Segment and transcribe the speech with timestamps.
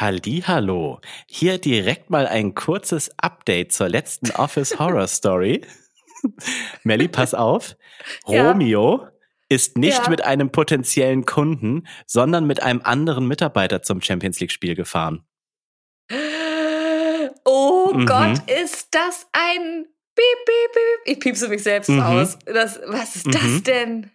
[0.00, 5.60] Hallo, hier direkt mal ein kurzes Update zur letzten Office Horror Story.
[6.84, 7.76] Melly, pass auf.
[8.26, 8.50] Ja.
[8.50, 9.06] Romeo
[9.50, 10.08] ist nicht Ja.
[10.08, 15.24] mit einem potenziellen Kunden, sondern mit einem anderen Mitarbeiter zum Champions League Spiel gefahren.
[17.44, 18.06] Oh Mhm.
[18.06, 21.12] Gott, ist das ein Piep, Piep, Piep.
[21.14, 22.00] Ich piepse mich selbst Mhm.
[22.00, 22.38] aus.
[22.44, 23.62] Das, was ist das Mhm.
[23.64, 24.10] denn?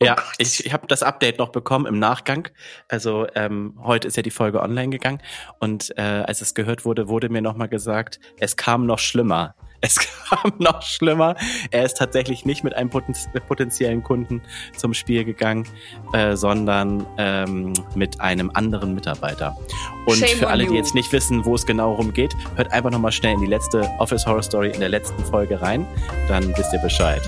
[0.00, 0.24] Oh ja, Gott.
[0.38, 2.48] ich, ich habe das Update noch bekommen im Nachgang.
[2.86, 5.20] Also ähm, heute ist ja die Folge online gegangen
[5.58, 9.54] und äh, als es gehört wurde, wurde mir nochmal gesagt, es kam noch schlimmer.
[9.80, 11.36] Es kam noch schlimmer.
[11.70, 13.14] Er ist tatsächlich nicht mit einem poten
[13.46, 14.42] potenziellen Kunden
[14.76, 15.68] zum Spiel gegangen,
[16.12, 19.56] äh, sondern ähm, mit einem anderen Mitarbeiter.
[20.04, 23.12] Und Shame für alle, die jetzt nicht wissen, wo es genau rumgeht, hört einfach nochmal
[23.12, 25.86] schnell in die letzte Office Horror Story in der letzten Folge rein.
[26.26, 27.22] Dann wisst ihr Bescheid.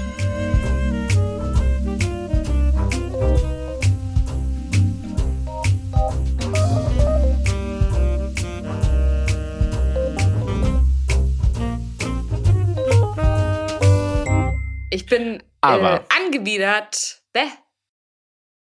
[14.90, 17.22] Ich bin Aber- äh, angewidert.
[17.32, 17.42] Bäh.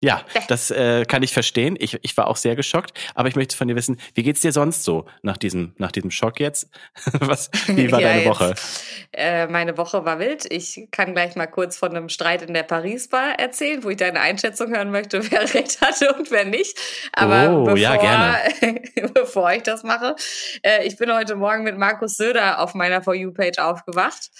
[0.02, 0.40] Ja, Bäh.
[0.48, 1.76] das äh, kann ich verstehen.
[1.78, 4.50] Ich, ich war auch sehr geschockt, aber ich möchte von dir wissen, wie geht's dir
[4.52, 6.70] sonst so nach diesem, nach diesem Schock jetzt?
[7.20, 8.54] Was, wie war Ja, deine jetzt, Woche?
[9.12, 10.50] Äh, meine Woche war wild.
[10.50, 14.20] Ich kann gleich mal kurz von einem Streit in der Paris-Bar erzählen, wo ich deine
[14.20, 16.78] Einschätzung hören möchte, wer recht hatte und wer nicht.
[17.12, 18.80] Aber Oh, bevor, ja, gerne.
[19.12, 20.16] bevor ich das mache,
[20.62, 24.30] äh, ich bin heute Morgen mit Markus Söder auf meiner For You-Page aufgewacht.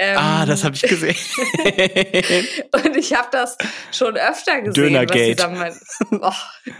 [0.00, 1.16] Ähm, Ah, das habe ich gesehen.
[2.72, 3.56] Und ich habe das
[3.92, 4.74] schon öfter gesehen.
[4.92, 5.36] Dönergate.
[6.20, 6.32] oh,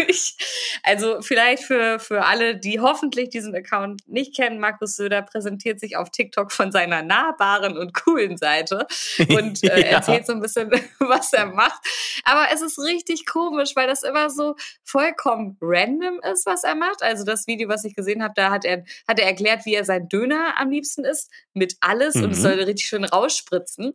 [0.06, 0.36] ich,
[0.84, 5.96] also vielleicht für, für alle, die hoffentlich diesen Account nicht kennen, Markus Söder präsentiert sich
[5.96, 8.86] auf TikTok von seiner nahbaren und coolen Seite
[9.28, 9.96] und äh, Ja.
[9.98, 11.80] erzählt so ein bisschen, was er macht.
[12.24, 17.02] Aber es ist richtig komisch, weil das immer so vollkommen random ist, was er macht.
[17.02, 19.84] Also das Video, was ich gesehen habe, da hat er, hat er erklärt, wie er
[19.84, 22.42] sein Döner am liebsten isst, mit alles und es Mhm.
[22.42, 23.94] soll richtig schön rausspritzen.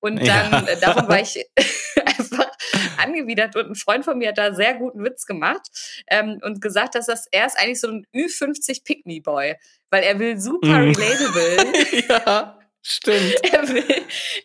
[0.00, 0.66] Und dann, Ja.
[0.66, 1.44] äh, davon war ich
[2.18, 2.50] einfach
[2.98, 5.62] angewidert und ein Freund von mir hat da sehr guten Witz gemacht
[6.08, 9.56] ähm, und gesagt, dass das er ist eigentlich so ein Ü50 Pick-Me Boy,
[9.90, 10.94] weil er will super Mhm.
[10.94, 11.72] relatable.
[12.08, 13.34] ja, stimmt.
[13.52, 13.84] Er will,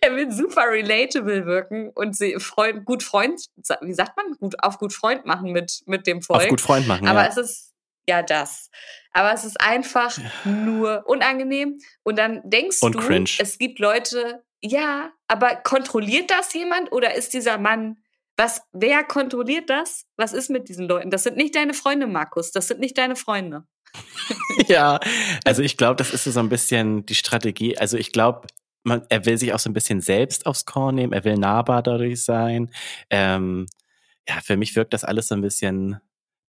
[0.02, 3.42] er will super relatable wirken und sie Freund, gut Freund,
[3.82, 6.42] wie sagt man, gut auf gut Freund machen mit, mit dem Volk.
[6.44, 7.08] Auf gut Freund machen.
[7.08, 7.30] Aber ja.
[7.30, 7.74] es ist
[8.08, 8.70] ja das.
[9.12, 11.80] Aber es ist einfach nur unangenehm.
[12.04, 13.30] Und dann denkst Und du, cringe.
[13.40, 17.98] es gibt Leute, ja, aber kontrolliert das jemand oder ist dieser Mann,
[18.38, 20.06] was, wer kontrolliert das?
[20.16, 21.12] Was ist mit diesen Leuten?
[21.12, 22.52] Das sind nicht deine Freunde, Markus.
[22.52, 23.66] Das sind nicht deine Freunde.
[24.68, 25.00] ja,
[25.44, 27.78] also ich glaube, das ist so ein bisschen die Strategie.
[27.78, 28.48] Also ich glaube,
[28.84, 31.12] man, er will sich auch so ein bisschen selbst aufs Korn nehmen.
[31.12, 32.72] Er will nahbar dadurch sein.
[33.10, 33.68] Ähm,
[34.28, 36.00] ja, für mich wirkt das alles so ein bisschen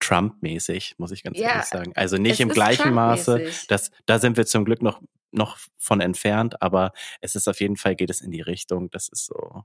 [0.05, 1.91] Trump-mäßig, muss ich ganz Ja, ehrlich sagen.
[1.95, 3.49] Also nicht im gleichen Maße.
[3.67, 5.01] Das, da sind wir zum Glück noch,
[5.31, 8.89] noch von entfernt, aber es ist auf jeden Fall, geht es in die Richtung.
[8.91, 9.63] Das ist so,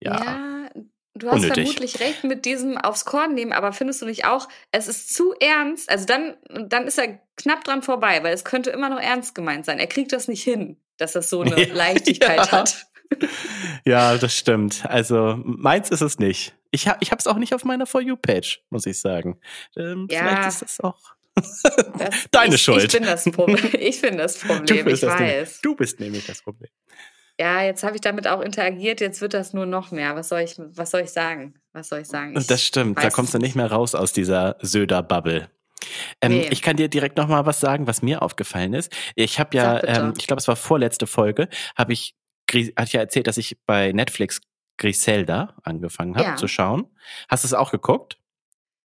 [0.00, 0.68] ja.
[1.14, 1.54] du hast unnötig.
[1.54, 5.34] vermutlich recht mit diesem aufs Korn nehmen, aber findest du nicht auch, es ist zu
[5.38, 5.88] ernst?
[5.90, 9.64] Also dann, dann ist er knapp dran vorbei, weil es könnte immer noch ernst gemeint
[9.64, 9.78] sein.
[9.78, 12.52] Er kriegt das nicht hin, dass das so eine Ja, Leichtigkeit ja.
[12.52, 12.86] hat.
[13.84, 14.86] Ja, das stimmt.
[14.86, 16.54] Also meins ist es nicht.
[16.72, 19.38] Ich habe ich hab's auch nicht auf meiner For You-Page, muss ich sagen.
[19.76, 20.20] Ähm, Ja.
[20.20, 20.98] Vielleicht ist das auch
[21.34, 21.62] Das,
[22.30, 22.84] Deine ich, Schuld.
[22.84, 23.70] Ich bin das Problem.
[23.78, 25.60] Ich bin das Problem, ich das weiß.
[25.62, 26.70] Du bist nämlich das Problem.
[27.40, 30.14] Ja, jetzt habe ich damit auch interagiert, jetzt wird das nur noch mehr.
[30.14, 31.54] Was soll ich, was soll ich sagen?
[31.72, 32.36] Was soll ich sagen?
[32.38, 33.02] Ich das stimmt.
[33.02, 35.48] Da kommst du es nicht mehr raus aus dieser Söder-Bubble.
[36.20, 36.48] Ähm, Nee.
[36.50, 38.92] Ich kann dir direkt noch mal was sagen, was mir aufgefallen ist.
[39.16, 42.14] Ich habe ja, ähm, ich glaube, es war vorletzte Folge, habe ich,
[42.52, 44.40] ich ja erzählt, dass ich bei Netflix
[44.82, 46.36] Griselda angefangen habe Ja.
[46.36, 46.86] zu schauen.
[47.28, 48.18] Hast du es auch geguckt?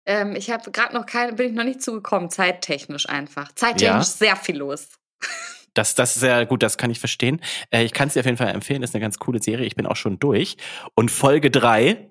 [0.07, 3.51] Ähm, ich habe gerade noch keine, bin ich noch nicht zugekommen, zeittechnisch einfach.
[3.53, 4.03] Zeittechnisch Ja.
[4.03, 4.87] sehr viel los.
[5.73, 7.39] Das, das ist sehr gut, das kann ich verstehen.
[7.69, 9.65] Äh, ich kann es dir auf jeden Fall empfehlen, ist eine ganz coole Serie.
[9.65, 10.57] Ich bin auch schon durch.
[10.95, 12.09] Und Folge drei,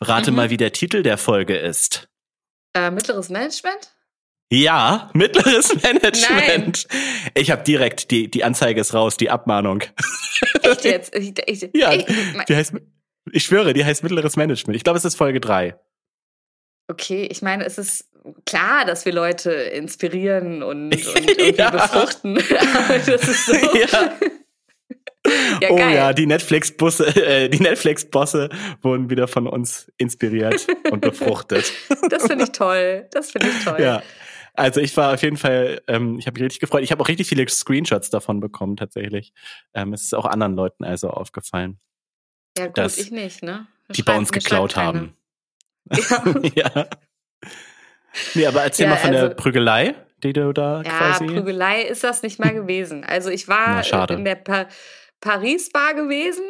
[0.00, 0.36] rate Mhm.
[0.36, 2.08] mal, wie der Titel der Folge ist.
[2.76, 3.91] Äh, mittleres Management?
[4.54, 6.86] Ja, mittleres Management.
[7.34, 9.82] Ich habe direkt die, die Anzeige ist raus, die Abmahnung.
[10.62, 11.16] Echt jetzt?
[11.16, 12.04] Ich, ich, Ja, ich,
[12.48, 12.74] die heißt,
[13.32, 14.76] ich schwöre, die heißt mittleres Management.
[14.76, 15.76] Ich glaube, es ist Folge drei.
[16.88, 18.10] okay, ich meine, es ist
[18.44, 21.70] klar, dass wir Leute inspirieren und, und irgendwie Ja.
[21.70, 22.36] befruchten.
[22.76, 23.54] Aber das ist so.
[23.54, 24.12] Ja.
[25.60, 25.94] Ja, oh geil.
[25.94, 28.48] ja, die äh, die Netflix-Bosse
[28.82, 31.72] wurden wieder von uns inspiriert und befruchtet.
[32.10, 33.06] Das finde ich toll.
[33.12, 33.80] Das finde ich toll.
[33.80, 34.02] Ja.
[34.54, 36.82] Also ich war auf jeden Fall, ähm, ich habe mich richtig gefreut.
[36.82, 39.32] Ich habe auch richtig viele Screenshots davon bekommen tatsächlich.
[39.74, 41.78] Ähm, es ist auch anderen Leuten also aufgefallen,
[42.58, 43.66] Ja, gut, dass ich nicht, ne?
[43.90, 45.16] die bei uns geklaut haben.
[45.90, 46.22] Ja.
[46.54, 46.86] ja.
[48.34, 51.26] Nee, aber erzähl Ja, mal von der also- Prügelei, die du da Ja, quasi.
[51.26, 53.04] Prügelei ist das nicht mal gewesen.
[53.04, 54.66] Also ich war Na, in der pa
[55.20, 56.44] Paris Bar gewesen.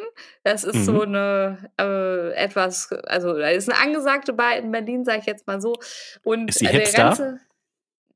[0.45, 0.85] Das ist Mhm.
[0.85, 5.47] so eine äh, etwas, also da ist eine angesagte Bar in Berlin, sage ich jetzt
[5.47, 5.75] mal so.
[6.25, 7.03] Und Ist die äh, der hipster?
[7.05, 7.41] ganze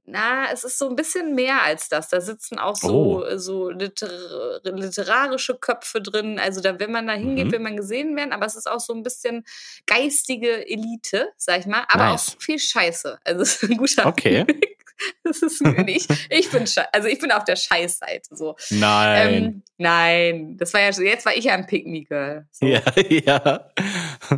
[0.06, 2.08] na, es ist so ein bisschen mehr als das.
[2.08, 3.36] Da sitzen auch so, Oh.
[3.38, 6.38] so liter literarische Köpfe drin.
[6.38, 7.52] Also da, wenn man da hingeht, Mhm.
[7.52, 9.44] will man gesehen werden, aber es ist auch so ein bisschen
[9.86, 11.84] geistige Elite, sag ich mal.
[11.88, 12.36] Aber Nice.
[12.36, 13.18] auch viel Scheiße.
[13.24, 14.44] Also es ist ein guter Okay.
[14.46, 14.75] Mix.
[15.24, 18.56] Das ist ich, ich bin also ich bin auf der Scheißseite so.
[18.70, 19.32] Nein.
[19.34, 22.46] Ähm, nein, das war ja jetzt war ich ja ein Me Girl.
[22.52, 22.66] So.
[22.66, 23.70] ja, ja.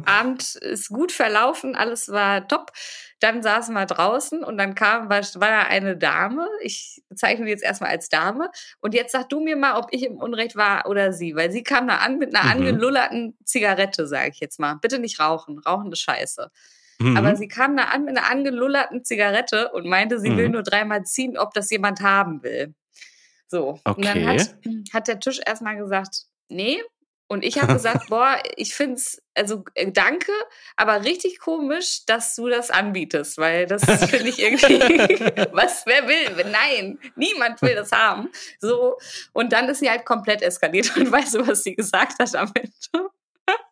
[0.05, 2.73] Abend ist gut verlaufen, alles war top.
[3.21, 6.47] Dann saßen wir draußen und dann kam, war, war da eine Dame.
[6.63, 8.49] Ich bezeichne die jetzt erstmal als Dame.
[8.81, 11.35] Und jetzt sag du mir mal, ob ich im Unrecht war oder sie.
[11.35, 12.51] Weil sie kam da an mit einer Mhm.
[12.51, 14.75] angelullerten Zigarette, sage ich jetzt mal.
[14.75, 15.59] Bitte nicht rauchen.
[15.59, 16.51] Rauchen ist scheiße.
[17.01, 17.17] Mhm.
[17.17, 20.53] Aber sie kam da an mit einer angelullerten Zigarette und meinte, sie will Mhm.
[20.53, 22.75] nur dreimal ziehen, ob das jemand haben will.
[23.47, 23.81] So.
[23.85, 24.39] Und dann Okay.
[24.41, 24.55] hat,
[24.93, 26.83] hat der Tisch erstmal gesagt, nee.
[27.31, 30.33] Und ich habe gesagt, boah, ich find's, also äh, danke,
[30.77, 34.79] aber richtig komisch, dass du das anbietest, weil das finde ich irgendwie,
[35.53, 36.45] was, wer will?
[36.51, 38.31] Nein, niemand will das haben.
[38.61, 38.97] So.
[39.35, 42.73] Und dann ist sie halt komplett eskaliert und weißt du, was sie gesagt hat damit?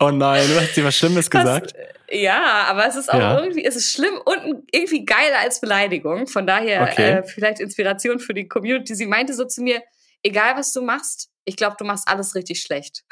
[0.01, 1.75] Oh nein, du hast dir was Schlimmes gesagt.
[1.75, 1.85] Das,
[2.19, 3.39] ja, aber es ist auch Ja.
[3.41, 6.27] irgendwie, es ist schlimm und irgendwie geiler als Beleidigung.
[6.27, 7.11] Von daher Okay.
[7.11, 8.95] äh, vielleicht Inspiration für die Community.
[8.95, 9.83] Sie meinte so zu mir,
[10.23, 13.03] egal was du machst, ich glaube, du machst alles richtig schlecht.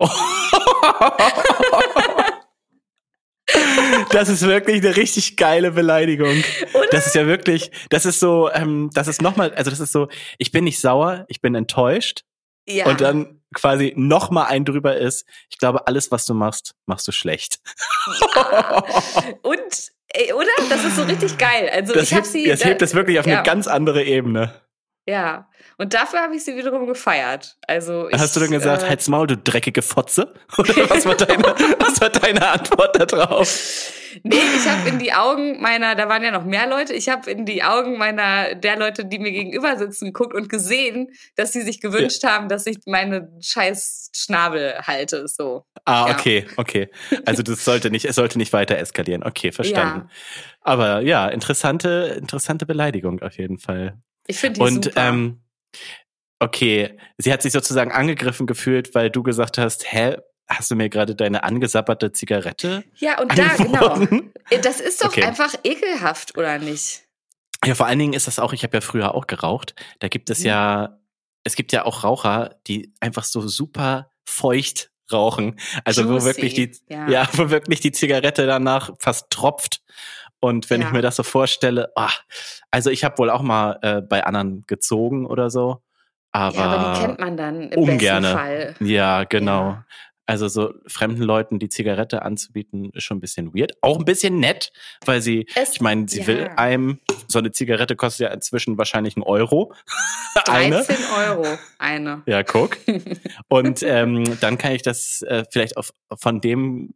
[4.12, 6.42] Das ist wirklich eine richtig geile Beleidigung.
[6.74, 6.86] Oder?
[6.92, 10.08] Das ist ja wirklich, das ist so, ähm, das ist nochmal, also das ist so,
[10.38, 12.22] ich bin nicht sauer, ich bin enttäuscht
[12.68, 12.86] Ja.
[12.86, 17.12] und dann quasi nochmal ein drüber ist, ich glaube, alles, was du machst, machst du
[17.12, 17.60] schlecht.
[19.42, 19.60] und
[20.08, 20.46] ey, oder?
[20.68, 21.68] Das ist so richtig geil.
[21.72, 22.46] Also Das ich hebt, sie.
[22.46, 23.36] das da- hebt das wirklich auf ja.
[23.36, 24.54] eine ganz andere Ebene.
[25.10, 25.48] Ja.
[25.76, 27.56] Und dafür habe ich sie wiederum gefeiert.
[27.66, 30.34] Also ich, Hast du dann gesagt, äh, halt's Maul, du dreckige Fotze?
[30.58, 31.42] Oder was war deine,
[31.78, 33.92] was war deine Antwort da drauf?
[34.24, 37.30] Nee, ich habe in die Augen meiner, da waren ja noch mehr Leute, ich habe
[37.30, 41.62] in die Augen meiner, der Leute, die mir gegenüber sitzen, geguckt und gesehen, dass sie
[41.62, 45.64] sich gewünscht haben, dass ich meine scheiß Schnabel halte, so.
[45.84, 46.14] Ah, Ja.
[46.14, 46.88] okay, okay.
[47.24, 49.22] Also das sollte nicht, es sollte nicht weiter eskalieren.
[49.22, 50.10] Okay, verstanden.
[50.60, 53.96] Aber ja, interessante, interessante Beleidigung auf jeden Fall.
[54.26, 55.08] Ich finde die Und super.
[55.08, 55.40] ähm,
[56.38, 60.16] okay, sie hat sich sozusagen angegriffen gefühlt, weil du gesagt hast, hä,
[60.48, 63.86] hast du mir gerade deine angesapperte Zigarette ja, und da, genau.
[63.88, 64.32] angeboten?
[64.62, 65.24] Das ist doch Okay.
[65.24, 67.02] einfach ekelhaft, oder nicht?
[67.64, 69.74] Ja, vor allen Dingen ist das auch, ich habe ja früher auch geraucht.
[70.00, 70.46] Da gibt es Mhm.
[70.46, 70.98] ja,
[71.44, 75.58] es gibt ja auch Raucher, die einfach so super feucht rauchen.
[75.84, 77.08] Also wo Juicy, wirklich die, ja.
[77.08, 77.28] ja.
[77.34, 79.82] wo wirklich die Zigarette danach fast tropft.
[80.40, 80.92] Und wenn ich Ja.
[80.92, 82.10] mir das so vorstelle, ah,
[82.70, 85.82] also ich habe wohl auch mal äh, bei anderen gezogen oder so.
[86.32, 88.20] Aber, ja, aber die kennt man dann im ungerne.
[88.28, 88.74] besten Fall.
[88.80, 89.60] Ja, genau.
[89.70, 89.86] Ja.
[90.26, 93.72] Also so fremden Leuten die Zigarette anzubieten, ist schon ein bisschen weird.
[93.82, 94.70] Auch ein bisschen nett,
[95.04, 96.26] weil sie, Es- ich meine, sie ja.
[96.28, 99.74] will einem, so eine Zigarette kostet ja inzwischen wahrscheinlich einen Euro.
[100.48, 100.76] eine.
[100.84, 101.46] 13 Euro
[101.80, 102.22] eine.
[102.26, 102.76] Ja, guck.
[103.48, 106.94] Und ähm, dann kann ich das äh, vielleicht auf, von dem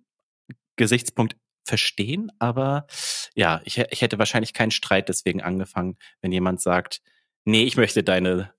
[0.77, 2.87] Gesichtspunkt verstehen, aber
[3.35, 7.01] ja, ich, ich hätte wahrscheinlich keinen Streit deswegen angefangen, wenn jemand sagt,
[7.45, 8.53] nee, ich möchte deine,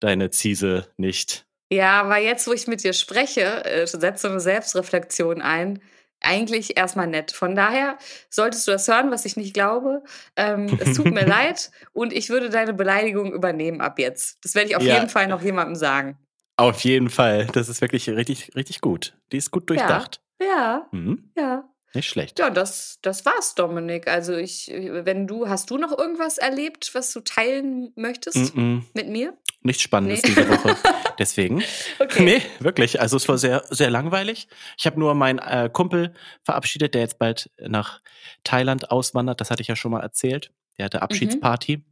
[0.00, 1.46] deine Ziese nicht.
[1.72, 5.80] Ja, aber jetzt, wo ich mit dir spreche, äh, setzt so eine Selbstreflexion ein.
[6.22, 7.32] Eigentlich erstmal nett.
[7.32, 7.96] Von daher
[8.28, 10.02] solltest du das hören, was ich nicht glaube.
[10.36, 14.44] Ähm, es tut mir leid und ich würde deine Beleidigung übernehmen ab jetzt.
[14.44, 14.96] Das werde ich auf Ja.
[14.96, 16.18] jeden Fall noch jemandem sagen.
[16.58, 17.46] Auf jeden Fall.
[17.46, 19.16] Das ist wirklich richtig, richtig gut.
[19.32, 20.20] Die ist gut durchdacht.
[20.42, 21.32] Ja, Mhm.
[21.38, 21.64] ja.
[21.92, 22.38] Nicht schlecht.
[22.38, 24.06] Ja, das, das war's, Dominik.
[24.06, 28.84] Also ich, wenn du, hast du noch irgendwas erlebt, was du teilen möchtest Mm-mm.
[28.94, 29.36] mit mir?
[29.62, 30.28] Nichts Spannendes Nee.
[30.28, 30.76] diese Woche.
[31.18, 31.62] Deswegen.
[31.98, 32.22] Okay.
[32.22, 33.00] Nee, wirklich.
[33.00, 34.46] Also es war sehr, sehr langweilig.
[34.78, 38.00] Ich habe nur meinen äh, Kumpel verabschiedet, der jetzt bald nach
[38.44, 39.40] Thailand auswandert.
[39.40, 40.52] Das hatte ich ja schon mal erzählt.
[40.78, 41.84] Der hatte Abschiedsparty.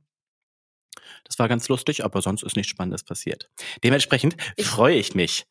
[1.24, 3.50] Das war ganz lustig, aber sonst ist nichts Spannendes passiert.
[3.84, 5.46] Dementsprechend Ich- freue ich mich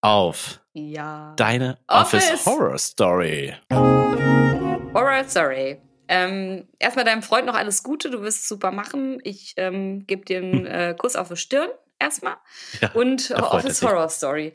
[0.00, 1.34] auf Ja.
[1.36, 2.30] deine Office.
[2.30, 3.54] Office Horror Story.
[3.70, 5.78] Horror Story.
[6.08, 9.18] Ähm, erstmal deinem Freund noch alles Gute, du wirst es super machen.
[9.24, 12.36] Ich ähm, gebe dir einen äh, Kuss auf die Stirn erstmal.
[12.80, 13.82] Ja, Und er Office.
[13.82, 14.54] Horror Story.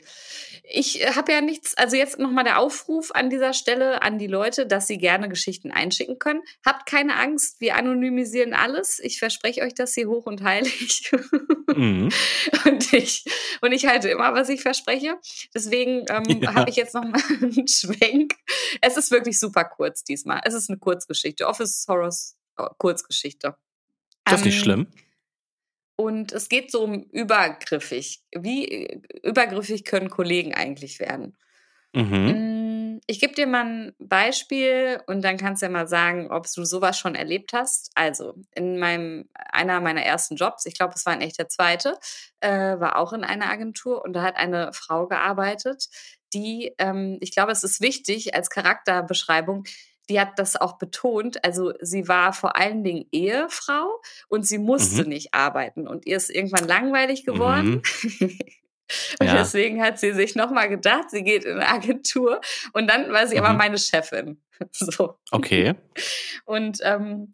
[0.64, 4.26] Ich äh, habe ja nichts, also jetzt nochmal der Aufruf an dieser Stelle an die
[4.26, 6.42] Leute, dass sie gerne Geschichten einschicken können.
[6.64, 8.98] Habt keine Angst, wir anonymisieren alles.
[9.00, 11.10] Ich verspreche euch das hier hoch und heilig.
[11.74, 12.10] Mhm.
[12.64, 13.24] Und ich,
[13.60, 15.16] und ich halte immer, was ich verspreche.
[15.54, 16.54] Deswegen ähm, Ja.
[16.54, 18.34] habe ich jetzt noch mal einen Schwenk.
[18.80, 20.40] Es ist wirklich super kurz diesmal.
[20.44, 21.46] Es ist eine Kurzgeschichte.
[21.46, 22.10] Office Horror
[22.58, 23.56] oh, Kurzgeschichte.
[24.24, 24.86] Das ist nicht Ähm, schlimm.
[25.96, 28.22] Und es geht so um übergriffig.
[28.34, 31.36] Wie übergriffig können Kollegen eigentlich werden?
[31.94, 32.42] Mhm.
[32.96, 36.46] Mm, Ich gebe dir mal ein Beispiel und dann kannst du ja mal sagen, ob
[36.54, 37.90] du sowas schon erlebt hast.
[37.94, 41.98] Also in meinem einer meiner ersten Jobs, ich glaube, es war ein echt der zweite,
[42.40, 45.88] äh, war auch in einer Agentur und da hat eine Frau gearbeitet,
[46.34, 49.64] die, ähm, ich glaube, es ist wichtig als Charakterbeschreibung.
[50.08, 51.44] Die hat das auch betont.
[51.44, 55.08] Also sie war vor allen Dingen Ehefrau und sie musste Mhm.
[55.10, 57.82] nicht arbeiten und ihr ist irgendwann langweilig geworden.
[59.20, 59.34] Und Ja.
[59.36, 62.42] deswegen hat sie sich nochmal gedacht, sie geht in eine Agentur.
[62.74, 63.56] Und dann war sie aber Mhm.
[63.58, 64.42] meine Chefin.
[64.72, 65.14] So.
[65.30, 65.74] Okay.
[66.44, 67.32] Und ähm,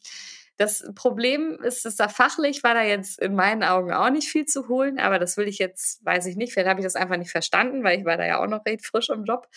[0.56, 4.46] das Problem ist, dass da fachlich war da jetzt in meinen Augen auch nicht viel
[4.46, 7.16] zu holen, aber das will ich jetzt, weiß ich nicht, vielleicht habe ich das einfach
[7.16, 9.48] nicht verstanden, weil ich war da ja auch noch recht frisch im Job.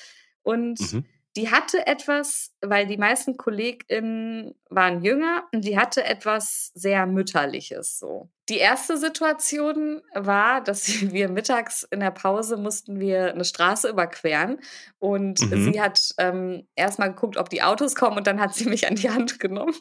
[0.41, 1.05] Und Mhm.
[1.38, 8.00] Die hatte etwas, weil die meisten KollegInnen waren jünger und die hatte etwas sehr Mütterliches
[8.00, 8.29] so.
[8.50, 14.59] Die erste Situation war, dass wir mittags in der Pause mussten wir eine Straße überqueren
[15.00, 15.71] und Mhm.
[15.73, 18.95] sie hat ähm, erstmal geguckt, ob die Autos kommen und dann hat sie mich an
[18.95, 19.75] die Hand genommen.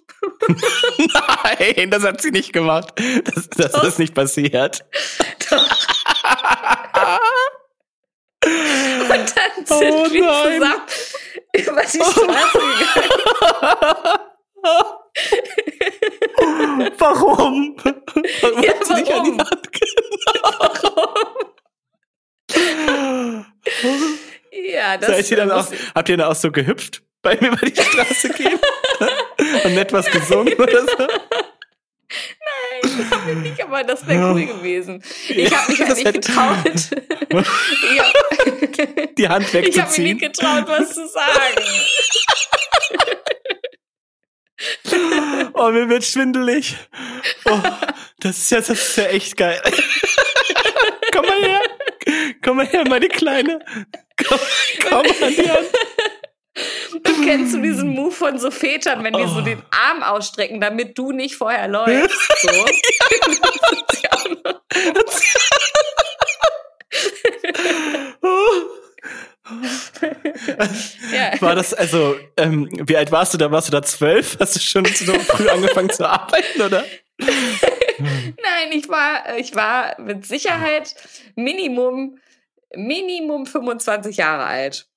[0.98, 2.94] Nein, das hat sie nicht gemacht.
[3.24, 3.84] Das, das Doch.
[3.84, 4.84] ist nicht passiert.
[8.42, 10.82] Und dann sind Oh wir zusammen
[11.54, 14.20] über die Straße gegangen.
[16.98, 17.76] Warum?
[18.40, 19.40] Warum Ja, sie dich an die warum?
[19.40, 21.46] Hand genommen?
[24.52, 27.74] Ja, das Seid ihr dann auch, habt ihr dann auch so gehüpft beim über die
[27.80, 28.58] Straße gehen?
[29.64, 31.08] Und nicht was gesungen oder so?
[33.44, 35.02] Ich hab aber das wäre cool gewesen.
[35.28, 36.90] Ich habe mich halt nicht getraut.
[37.98, 40.04] habe Die Hand ich hab mich wegzuziehen.
[40.04, 41.64] nicht getraut, was zu sagen.
[45.54, 46.76] Oh, mir wird schwindelig.
[47.46, 47.58] Oh,
[48.20, 49.60] das ist ja, das ist ja echt geil.
[51.12, 51.60] Komm mal her.
[52.42, 53.60] Komm mal her, meine Kleine.
[54.28, 54.38] Komm,
[54.88, 55.68] komm an die Hand.
[57.02, 59.40] Kennst du diesen Move von so Vätern, wenn die so Oh.
[59.42, 62.16] den Arm ausstrecken, damit du nicht vorher läufst?
[62.42, 62.50] So.
[71.12, 71.40] Ja.
[71.40, 73.50] War das also, ähm, wie alt warst du da?
[73.50, 74.36] Warst du da zwölf?
[74.38, 76.84] Hast du schon so früh angefangen zu arbeiten, oder?
[77.18, 80.94] Nein, ich war, ich war mit Sicherheit
[81.34, 82.18] Minimum,
[82.76, 84.88] Minimum 25 Jahre alt.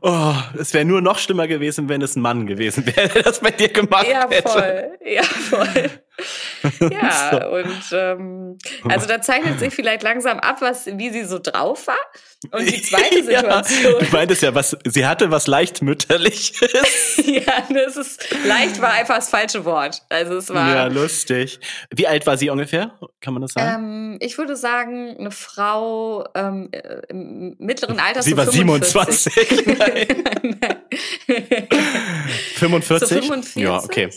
[0.00, 3.40] Oh, es wäre nur noch schlimmer gewesen, wenn es ein Mann gewesen wäre, der das
[3.40, 4.48] bei dir gemacht Ja, hätte.
[4.48, 4.98] voll.
[5.04, 5.90] Ja, voll.
[6.80, 8.58] Ja, und ähm,
[8.88, 11.96] also da zeichnet sich vielleicht langsam ab, was, wie sie so drauf war.
[12.50, 13.92] Und die zweite Situation.
[13.92, 17.22] Ja, du meintest ja, was, sie hatte was leicht mütterliches.
[17.28, 20.02] Ja, das ist leicht war einfach das falsche Wort.
[20.08, 20.74] Also es war.
[20.74, 21.60] Ja, lustig.
[21.94, 22.98] Wie alt war sie ungefähr?
[23.20, 23.84] Kann man das sagen?
[23.84, 28.22] ähm, ich würde sagen, eine Frau ähm, äh, im mittleren Alter.
[28.22, 29.34] sie so war 45.
[29.34, 29.78] 27.
[29.78, 30.58] Nein.
[30.60, 31.68] Nein.
[32.54, 33.08] 45?
[33.08, 33.62] So 45?
[33.62, 34.10] Ja, okay.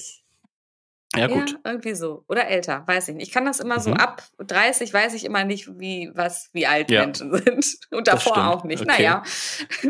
[1.15, 1.51] Ja, gut.
[1.51, 2.23] Ja, irgendwie so.
[2.29, 3.27] Oder älter, weiß ich nicht.
[3.27, 3.97] Ich kann das immer so Mhm.
[3.97, 7.01] ab 30 weiß ich immer nicht, wie, was, wie alt Ja.
[7.01, 7.65] Menschen sind.
[7.91, 8.81] Und davor auch nicht.
[8.81, 8.91] Okay.
[8.97, 9.23] Naja.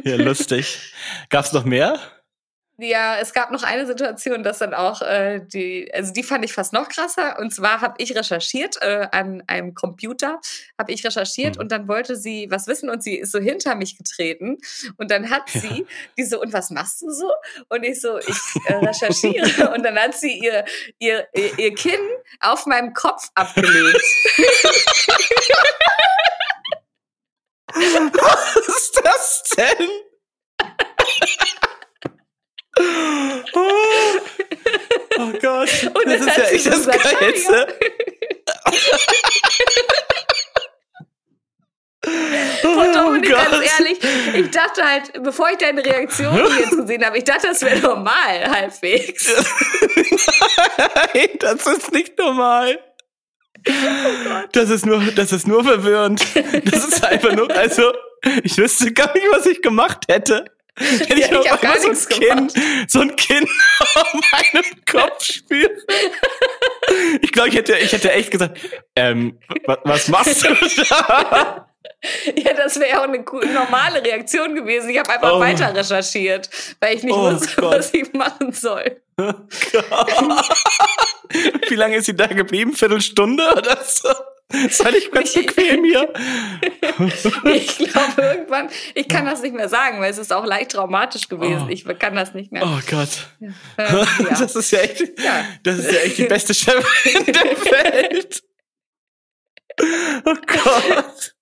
[0.04, 0.94] Ja, lustig.
[1.30, 2.00] Gab's noch mehr?
[2.84, 6.52] Ja, es gab noch eine Situation, dass dann auch äh, die, also die fand ich
[6.54, 7.38] fast noch krasser.
[7.38, 10.40] Und zwar habe ich recherchiert äh, an einem Computer,
[10.80, 11.62] habe ich recherchiert Mhm.
[11.62, 14.58] und dann wollte sie was wissen und sie ist so hinter mich getreten
[14.98, 15.62] und dann hat Ja.
[15.62, 15.86] sie
[16.18, 17.30] die so und was machst du so?
[17.70, 20.66] Und ich so ich äh, recherchiere und dann hat sie ihr
[20.98, 22.00] ihr ihr, ihr Kinn
[22.40, 24.02] auf meinem Kopf abgelegt.
[27.74, 29.88] Was ist das denn?
[33.54, 34.20] oh,
[35.20, 35.70] oh Gott.
[35.94, 37.68] Und das ist ja echt das Geilste.
[42.04, 43.64] Und Oh Dominik, ganz Gott.
[43.80, 44.00] ehrlich,
[44.34, 48.50] ich dachte halt, bevor ich deine Reaktion jetzt gesehen habe, ich dachte, das wäre normal,
[48.50, 49.32] halbwegs.
[50.78, 52.80] Nein, das ist nicht normal.
[54.54, 56.26] Das ist nur, das ist nur verwirrend.
[56.66, 57.94] Das ist einfach nur, also,
[58.44, 60.46] ich wüsste gar nicht, was ich gemacht hätte.
[60.78, 62.54] Wenn Ja, ich ich hab gar so nichts Kind,
[62.88, 63.50] so ein Kind
[63.96, 65.70] auf meinem Kopf spüre.
[67.22, 68.58] Ich glaube, ich hätte, ich hätte echt gesagt,
[68.96, 69.38] ähm,
[69.84, 70.56] was, machst du
[70.90, 71.68] da?
[72.36, 73.20] Ja, das wäre auch eine
[73.54, 74.90] normale Reaktion gewesen.
[74.90, 75.40] Ich habe einfach Oh.
[75.40, 76.50] weiter recherchiert,
[76.80, 77.74] weil ich nicht Oh wusste, Gott.
[77.78, 79.02] was ich machen soll.
[81.70, 82.74] Wie lange ist sie da geblieben?
[82.74, 84.10] Viertelstunde oder so?
[84.62, 86.12] Das ist völlig ganz bequem hier.
[87.54, 91.28] ich glaube irgendwann, ich kann das nicht mehr sagen, weil es ist auch leicht traumatisch
[91.28, 91.66] gewesen.
[91.68, 91.70] Oh.
[91.70, 92.64] Ich kann das nicht mehr.
[92.66, 93.28] Oh Gott.
[93.40, 93.50] Ja.
[93.78, 94.40] Äh, ja.
[94.40, 95.46] Das ist ja echt, ja.
[95.64, 98.44] das ist ja echt die beste Chefin der Welt.
[100.26, 101.36] Oh Gott.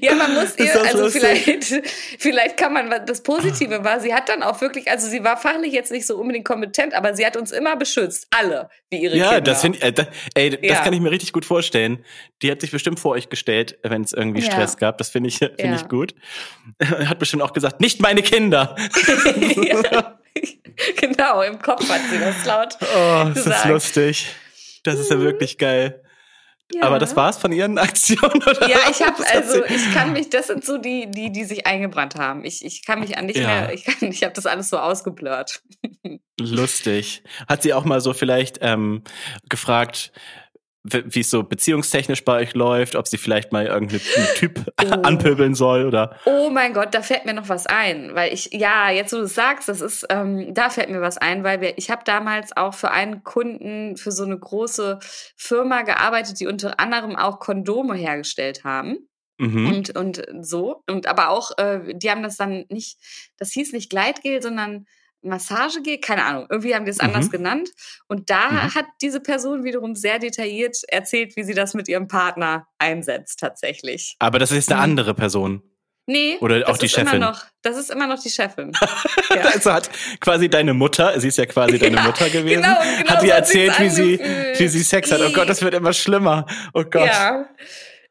[0.00, 1.86] Ja, man muss ihr, also vielleicht,
[2.18, 5.72] vielleicht kann man, das Positive war, sie hat dann auch wirklich, also sie war fachlich
[5.72, 9.24] jetzt nicht so unbedingt kompetent, aber sie hat uns immer beschützt, alle, wie ihre ja,
[9.24, 9.36] Kinder.
[9.36, 9.92] Ja, das finde äh,
[10.34, 10.82] ey, das ja.
[10.82, 12.04] kann ich mir richtig gut vorstellen.
[12.42, 14.78] Die hat sich bestimmt vor euch gestellt, wenn es irgendwie Stress ja.
[14.78, 14.98] gab.
[14.98, 15.74] Das finde ich, finde ja.
[15.74, 16.14] ich gut.
[16.82, 18.76] Hat bestimmt auch gesagt, nicht meine Kinder.
[20.96, 23.64] genau, im Kopf hat sie das laut Oh, das gesagt.
[23.64, 24.26] ist lustig.
[24.84, 26.02] Das ist ja wirklich geil.
[26.72, 26.82] Ja.
[26.82, 28.68] Aber das war's von Ihren Aktionen, oder?
[28.68, 32.16] Ja, ich habe also ich kann mich, das sind so die, die, die sich eingebrannt
[32.16, 32.44] haben.
[32.44, 33.46] Ich, ich kann mich an nicht ja.
[33.46, 35.62] mehr, ich, kann, ich habe das alles so ausgeblurrt.
[36.40, 37.22] Lustig.
[37.48, 39.02] Hat sie auch mal so vielleicht ähm,
[39.48, 40.12] gefragt,
[40.82, 44.00] wie es so beziehungstechnisch bei euch läuft, ob sie vielleicht mal irgendeinen
[44.36, 44.90] Typ oh.
[45.02, 46.16] anpöbeln soll oder.
[46.24, 49.26] Oh mein Gott, da fällt mir noch was ein, weil ich ja jetzt wo du
[49.26, 52.74] sagst, das ist ähm, da fällt mir was ein, weil wir ich habe damals auch
[52.74, 54.98] für einen Kunden für so eine große
[55.36, 59.06] Firma gearbeitet, die unter anderem auch Kondome hergestellt haben.
[59.38, 59.66] Mhm.
[59.66, 60.82] Und, und so.
[60.86, 62.98] Und aber auch, äh, die haben das dann nicht,
[63.38, 64.86] das hieß nicht Gleitgel, sondern
[65.22, 67.06] Massagegel, keine Ahnung, irgendwie haben die es mhm.
[67.08, 67.70] anders genannt.
[68.08, 68.74] Und da mhm.
[68.74, 74.16] hat diese Person wiederum sehr detailliert erzählt, wie sie das mit ihrem Partner einsetzt tatsächlich.
[74.18, 74.84] Aber das ist eine mhm.
[74.84, 75.62] andere Person.
[76.06, 77.16] Nee, oder auch die Chefin.
[77.16, 78.72] Immer noch, das ist immer noch die Chefin.
[79.30, 79.42] ja.
[79.42, 83.10] Also hat quasi deine Mutter, sie ist ja quasi deine ja, Mutter gewesen, genau, genau
[83.10, 85.20] hat dir erzählt, wie sie, wie sie Sex hat.
[85.20, 86.46] Oh Gott, das wird immer schlimmer.
[86.74, 87.06] Oh Gott.
[87.06, 87.48] Ja,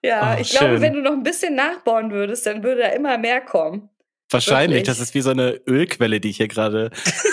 [0.01, 0.59] ja oh, ich schön.
[0.59, 3.89] glaube, wenn du noch ein bisschen nachbauen würdest, dann würde da immer mehr kommen.
[4.31, 4.87] Wahrscheinlich, Wirklich?
[4.87, 6.91] das ist wie so eine Ölquelle, die ich hier gerade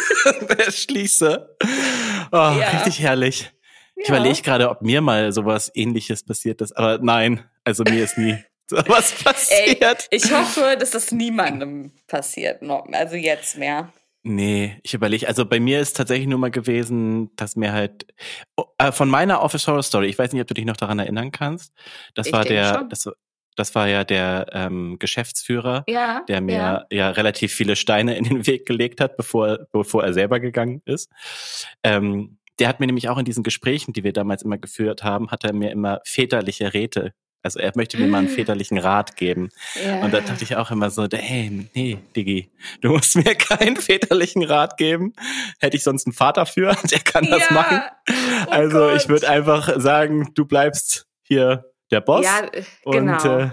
[0.58, 1.56] erschließe.
[2.32, 2.70] Oh, ja.
[2.70, 3.52] Richtig herrlich.
[3.96, 4.14] Ich ja.
[4.14, 8.36] überlege gerade, ob mir mal sowas ähnliches passiert ist, aber nein, also mir ist nie
[8.70, 10.08] sowas passiert.
[10.10, 13.92] Ey, ich hoffe, dass das niemandem passiert, also jetzt mehr.
[14.28, 18.06] Nee, ich überlege, also bei mir ist tatsächlich nur mal gewesen, dass mir halt
[18.56, 20.98] oh, äh, von meiner Office Horror Story, ich weiß nicht, ob du dich noch daran
[20.98, 21.72] erinnern kannst,
[22.14, 23.08] das ich war der, das,
[23.56, 26.86] das war ja der ähm, Geschäftsführer, ja, der mir ja.
[26.90, 27.10] ja.
[27.10, 31.10] relativ viele Steine in den Weg gelegt hat, bevor, bevor er selber gegangen ist.
[31.82, 35.30] Ähm, der hat mir nämlich auch in diesen Gesprächen, die wir damals immer geführt haben,
[35.30, 37.12] hat er mir immer väterliche Räte
[37.46, 39.50] also er möchte mir mal einen väterlichen Rat geben.
[39.82, 40.00] Ja.
[40.02, 44.42] Und da dachte ich auch immer so, hey, nee, Diggi, du musst mir keinen väterlichen
[44.42, 45.12] Rat geben.
[45.60, 47.54] Hätte ich sonst einen Vater für, der kann das ja.
[47.54, 47.82] machen.
[48.46, 48.96] Oh also Gott.
[48.96, 52.24] ich würde einfach sagen, du bleibst hier der Boss.
[52.24, 52.42] Ja,
[52.84, 53.14] genau.
[53.14, 53.50] Und, äh,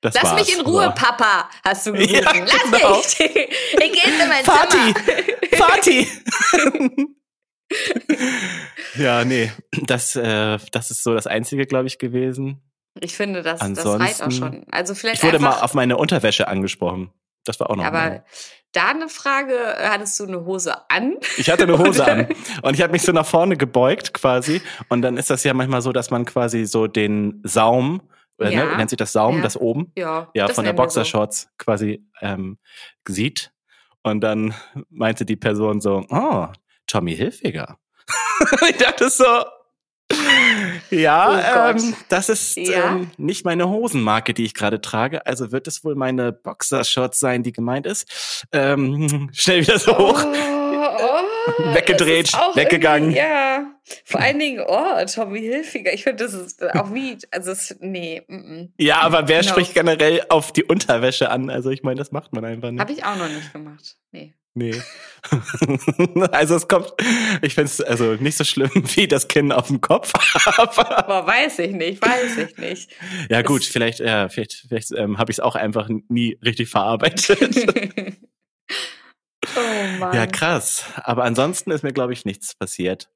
[0.00, 0.34] das Lass war's.
[0.46, 2.14] mich in Ruhe, Papa, hast du gerufen.
[2.14, 2.96] Ja, Lass genau.
[2.96, 3.18] mich.
[3.18, 4.94] Ich gehe in mein Party.
[4.94, 5.58] Zimmer.
[5.66, 6.08] Party.
[8.96, 9.50] ja, nee,
[9.82, 12.62] das, äh, das ist so das Einzige, glaube ich, gewesen.
[13.00, 14.64] Ich finde, das, das reicht auch schon.
[14.70, 17.12] Also vielleicht ich wurde mal auf meine Unterwäsche angesprochen.
[17.44, 17.84] Das war auch noch.
[17.84, 18.24] Aber mal.
[18.72, 21.16] Da eine Frage, hattest du eine Hose an?
[21.38, 22.28] Ich hatte eine Hose an.
[22.62, 24.60] Und ich habe mich so nach vorne gebeugt quasi.
[24.88, 28.02] Und dann ist das ja manchmal so, dass man quasi so den Saum,
[28.38, 28.64] oder ne, ja.
[28.66, 29.42] ne, nennt sich das Saum, ja.
[29.42, 31.48] das oben, ja, ja von der Boxershorts so.
[31.58, 32.58] quasi ähm,
[33.06, 33.52] sieht.
[34.02, 34.54] Und dann
[34.90, 36.46] meinte die Person so, oh,
[36.86, 37.78] Tommy Hilfiger.
[38.68, 39.24] ich dachte so,
[40.90, 42.92] ja, oh ähm, das ist ja?
[42.92, 45.26] Ähm, nicht meine Hosenmarke, die ich gerade trage.
[45.26, 48.44] Also wird es wohl meine Boxershorts sein, die gemeint ist.
[48.52, 50.24] Ähm, schnell wieder so hoch.
[50.24, 53.10] Oh, oh, Weggedreht, weggegangen.
[53.10, 53.66] Ja,
[54.04, 55.92] vor allen Dingen, oh, Tommy Hilfiger.
[55.92, 58.22] Ich finde, das ist auch wie, also es, nee.
[58.26, 58.72] Mm, mm.
[58.78, 59.48] Ja, aber wer no.
[59.48, 61.50] spricht generell auf die Unterwäsche an?
[61.50, 62.80] Also ich meine, das macht man einfach nicht.
[62.80, 63.96] Habe ich auch noch nicht gemacht.
[64.12, 64.34] Nee.
[64.56, 64.74] Nee.
[66.32, 66.94] also es kommt,
[67.42, 70.12] ich finde es also nicht so schlimm wie das Kinn auf dem Kopf.
[70.58, 72.90] aber, aber weiß ich nicht, weiß ich nicht.
[73.28, 76.70] Ja gut, es vielleicht, ja, vielleicht, vielleicht ähm, habe ich es auch einfach nie richtig
[76.70, 77.54] verarbeitet.
[79.56, 80.14] oh Mann.
[80.14, 80.86] Ja, krass.
[80.96, 83.10] Aber ansonsten ist mir, glaube ich, nichts passiert.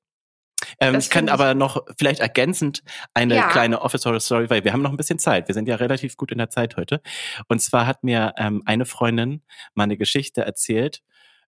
[0.78, 2.82] Ähm, ich kann ich aber noch vielleicht ergänzend
[3.14, 3.48] eine ja.
[3.48, 5.48] kleine Office Horror Story, weil wir haben noch ein bisschen Zeit.
[5.48, 7.00] Wir sind ja relativ gut in der Zeit heute.
[7.48, 9.42] Und zwar hat mir ähm, eine Freundin
[9.74, 11.02] mal eine Geschichte erzählt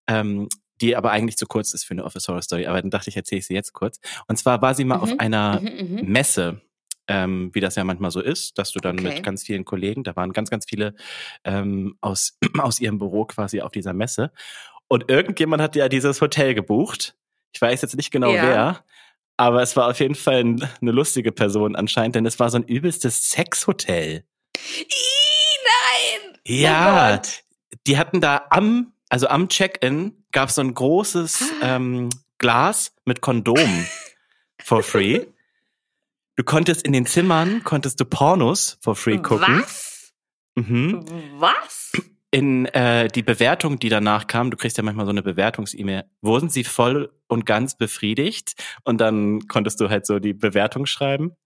[0.07, 0.49] ähm,
[0.81, 2.67] die aber eigentlich zu kurz ist für eine Office Horror Story.
[2.67, 4.01] Aber dann dachte ich, erzähle ich sie jetzt kurz.
[4.27, 5.03] Und zwar war sie mal mhm.
[5.03, 6.61] auf einer mhm, mhm, Messe,
[7.09, 9.15] ähm, wie das ja manchmal so ist, dass du dann okay.
[9.15, 10.95] mit ganz vielen Kollegen, da waren ganz, ganz viele
[11.45, 14.33] ähm, aus, aus ihrem Büro quasi auf dieser Messe.
[14.89, 17.17] Und irgendjemand hat ja dieses Hotel gebucht.
[17.55, 18.43] Ich weiß jetzt nicht genau ja.
[18.43, 18.85] wer,
[19.37, 22.65] aber es war auf jeden Fall eine lustige Person anscheinend, denn es war so ein
[22.65, 24.25] übelstes Sexhotel.
[24.57, 26.39] nein!
[26.47, 27.29] Ja, oh
[27.87, 31.77] die hatten da am also am Check-in gab es so ein großes ah.
[31.77, 33.85] ähm, Glas mit Kondom
[34.65, 35.27] for free.
[36.37, 39.59] Du konntest in den Zimmern, konntest du Pornos for free gucken.
[39.61, 40.15] Was?
[40.55, 41.05] Mhm.
[41.35, 41.93] Was?
[42.31, 46.49] In äh, die Bewertung, die danach kam, du kriegst ja manchmal so eine Bewertungs-E-Mail, wurden
[46.49, 51.37] sie voll und ganz befriedigt und dann konntest du halt so die Bewertung schreiben.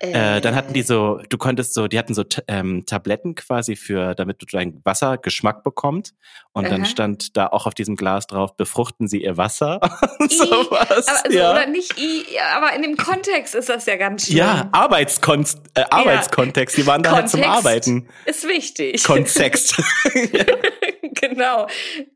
[0.00, 4.14] Äh, dann hatten die so, du konntest so, die hatten so ähm, Tabletten quasi für,
[4.14, 6.14] damit du dein Wasser Geschmack bekommt.
[6.52, 6.88] Und dann Aha.
[6.88, 9.78] stand da auch auf diesem Glas drauf, befruchten sie ihr Wasser.
[10.28, 11.52] Sowas, aber, so, ja.
[11.52, 14.38] Oder nicht I, ja, aber in dem Kontext ist das ja ganz schlimm.
[14.38, 18.08] ja, Arbeitskon äh, Arbeitskontext, die waren da halt zum Arbeiten.
[18.24, 19.04] Ist wichtig.
[19.04, 19.76] Kontext.
[21.20, 21.66] genau.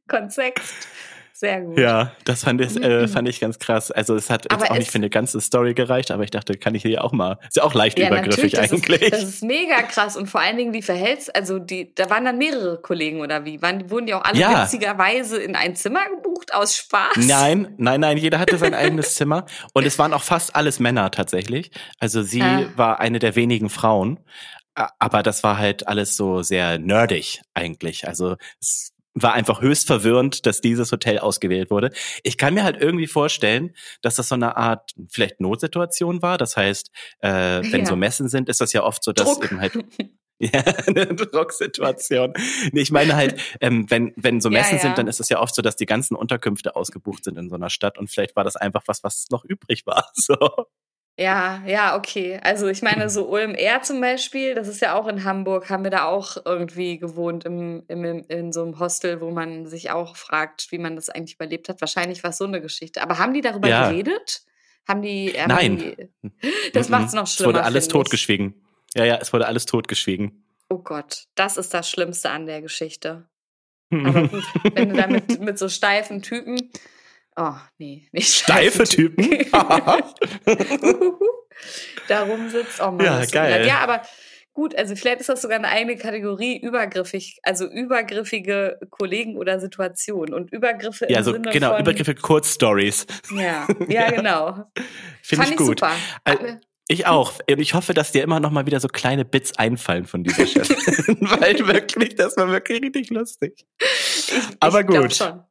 [0.08, 0.88] Kontext.
[1.44, 1.78] Sehr gut.
[1.78, 3.90] ja, das fand ich, äh, fand ich ganz krass.
[3.90, 6.56] Also es hat jetzt Aber auch nicht für eine ganze Story gereicht, aber ich dachte,
[6.56, 7.38] kann ich hier auch mal.
[7.46, 9.10] Ist ja auch leicht Ja, übergriffig eigentlich.
[9.10, 12.08] Das ist, das ist mega krass und vor allen Dingen die Verhältnis, also die, da
[12.08, 13.60] waren dann mehrere Kollegen oder wie?
[13.60, 14.62] Waren, wurden die auch alle Ja.
[14.64, 17.16] witzigerweise in ein Zimmer gebucht aus Spaß?
[17.16, 21.10] Nein, nein, nein, jeder hatte sein eigenes Zimmer und es waren auch fast alles Männer
[21.10, 21.70] tatsächlich.
[21.98, 22.70] Also sie Ah.
[22.76, 24.20] war eine der wenigen Frauen,
[24.98, 28.08] aber das war halt alles so sehr nerdig eigentlich.
[28.08, 31.90] Also es war einfach höchst verwirrend, dass dieses Hotel ausgewählt wurde.
[32.24, 36.36] Ich kann mir halt irgendwie vorstellen, dass das so eine Art vielleicht Notsituation war.
[36.38, 37.86] Das heißt, äh, wenn Ja.
[37.86, 39.44] so Messen sind, ist das ja oft so, dass Druck.
[39.44, 39.72] eben halt
[40.40, 40.50] ja,
[40.88, 42.32] eine Drucksituation.
[42.72, 44.82] Nee, ich meine halt, ähm, wenn, wenn so Ja, Messen ja.
[44.82, 47.54] sind, dann ist es ja oft so, dass die ganzen Unterkünfte ausgebucht sind in so
[47.54, 50.10] einer Stadt und vielleicht war das einfach was, was noch übrig war.
[50.14, 50.36] So.
[51.16, 52.40] Ja, ja, okay.
[52.42, 55.84] Also ich meine, so Ulm R zum Beispiel, das ist ja auch in Hamburg, haben
[55.84, 60.16] wir da auch irgendwie gewohnt im, im, in so einem Hostel, wo man sich auch
[60.16, 61.80] fragt, wie man das eigentlich überlebt hat.
[61.80, 63.00] Wahrscheinlich war es so eine Geschichte.
[63.00, 63.88] Aber haben die darüber Ja.
[63.88, 64.42] geredet?
[64.88, 65.32] Haben die.
[65.34, 65.78] äh, Nein.
[65.78, 65.78] Haben
[66.32, 66.90] die, das Mhm.
[66.96, 67.50] macht's noch schlimmer.
[67.50, 68.54] Es wurde alles totgeschwiegen.
[68.96, 70.44] Ja, ja, es wurde alles totgeschwiegen.
[70.68, 73.28] Oh Gott, das ist das Schlimmste an der Geschichte.
[73.92, 76.72] Aber gut, wenn du da mit, mit so steifen Typen.
[77.36, 79.28] Oh, nee, nicht Steife Typen?
[82.08, 82.80] da rumsitzt.
[82.80, 83.66] Oh Mann, Ja, geil.
[83.66, 84.02] Ja, aber
[84.52, 90.32] gut, also vielleicht ist das sogar eine eigene Kategorie, übergriffig, also übergriffige Kollegen oder Situationen.
[90.34, 93.06] Und Übergriffe ja, im so Sinne genau, von, Übergriffe Kurzstories.
[93.34, 94.70] Ja, ja, genau.
[95.22, 95.80] Finde Fand ich gut.
[95.80, 95.90] super.
[96.24, 97.32] Hat Al- mir- Ich auch.
[97.50, 100.46] Und ich hoffe, dass dir immer noch mal wieder so kleine Bits einfallen von dieser
[100.46, 101.16] Chefin.
[101.20, 103.64] Weil wirklich, das war wirklich richtig lustig.
[103.80, 105.14] Ich, Aber ich gut.
[105.14, 105.42] Schon.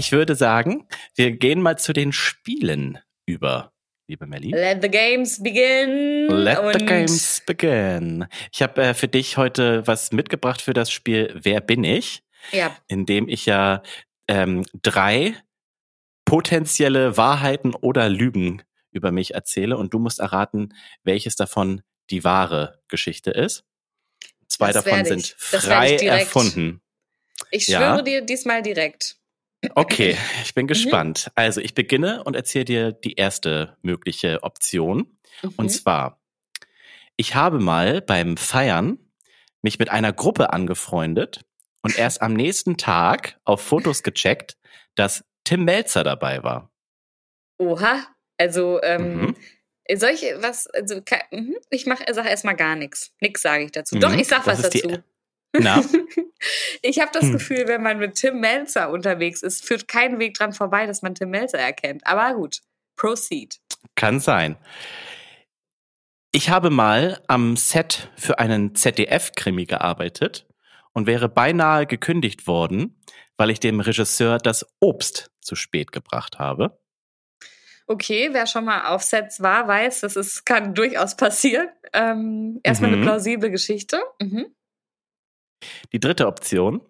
[0.00, 3.74] Ich würde sagen, wir gehen mal zu den Spielen über,
[4.08, 4.50] liebe Melli.
[4.50, 6.26] Let the games begin.
[6.28, 8.24] Let the games begin.
[8.50, 12.22] Ich habe äh, für dich heute was mitgebracht für das Spiel Wer bin ich?
[12.50, 13.82] Ja, In dem ich ja
[14.26, 15.34] ähm, drei
[16.24, 22.80] potenzielle Wahrheiten oder Lügen über mich erzähle und du musst erraten, welches davon die wahre
[22.88, 23.64] Geschichte ist.
[24.48, 26.80] Zwei Das davon sind frei ich erfunden.
[27.50, 27.80] ich Ja.
[27.80, 29.19] schwöre dir diesmal direkt.
[29.74, 30.54] Okay, ich Mhm.
[30.54, 31.30] bin gespannt.
[31.34, 35.18] Also ich beginne und erzähle dir die erste mögliche Option.
[35.56, 35.68] Und Mhm.
[35.68, 36.20] zwar,
[37.16, 38.98] ich habe mal beim Feiern
[39.62, 41.44] mich mit einer Gruppe angefreundet
[41.82, 44.56] und erst am nächsten Tag auf Fotos gecheckt,
[44.94, 46.70] dass Tim Melzer dabei war.
[47.58, 48.06] Oha,
[48.38, 49.36] also ähm, Mhm.
[49.98, 53.12] soll ich was, also mhm, ich mach, sag erstmal gar nichts.
[53.20, 53.96] Nix sage ich dazu.
[53.96, 55.02] Mhm, Doch, ich sag das was die- dazu.
[55.52, 55.82] Na,
[56.82, 57.32] Ich habe das Hm.
[57.32, 61.14] Gefühl, wenn man mit Tim Melzer unterwegs ist, führt kein Weg dran vorbei, dass man
[61.14, 62.06] Tim Melzer erkennt.
[62.06, 62.60] Aber gut,
[62.96, 63.58] proceed.
[63.94, 64.56] kann sein.
[66.32, 70.46] Ich habe mal am Set für einen ZDF-Krimi gearbeitet
[70.92, 72.96] und wäre beinahe gekündigt worden,
[73.36, 76.78] weil ich dem Regisseur das Obst zu spät gebracht habe.
[77.86, 81.68] Okay, wer schon mal auf Sets war, weiß, das ist, kann durchaus passieren.
[81.92, 82.96] Ähm, erstmal Mhm.
[82.98, 84.00] eine plausible Geschichte.
[84.20, 84.54] Mhm.
[85.92, 86.80] Die dritte Option.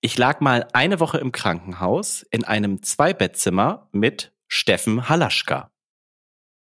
[0.00, 5.70] Ich lag mal eine Woche im Krankenhaus in einem Zweibettzimmer mit Steffen Halaschka.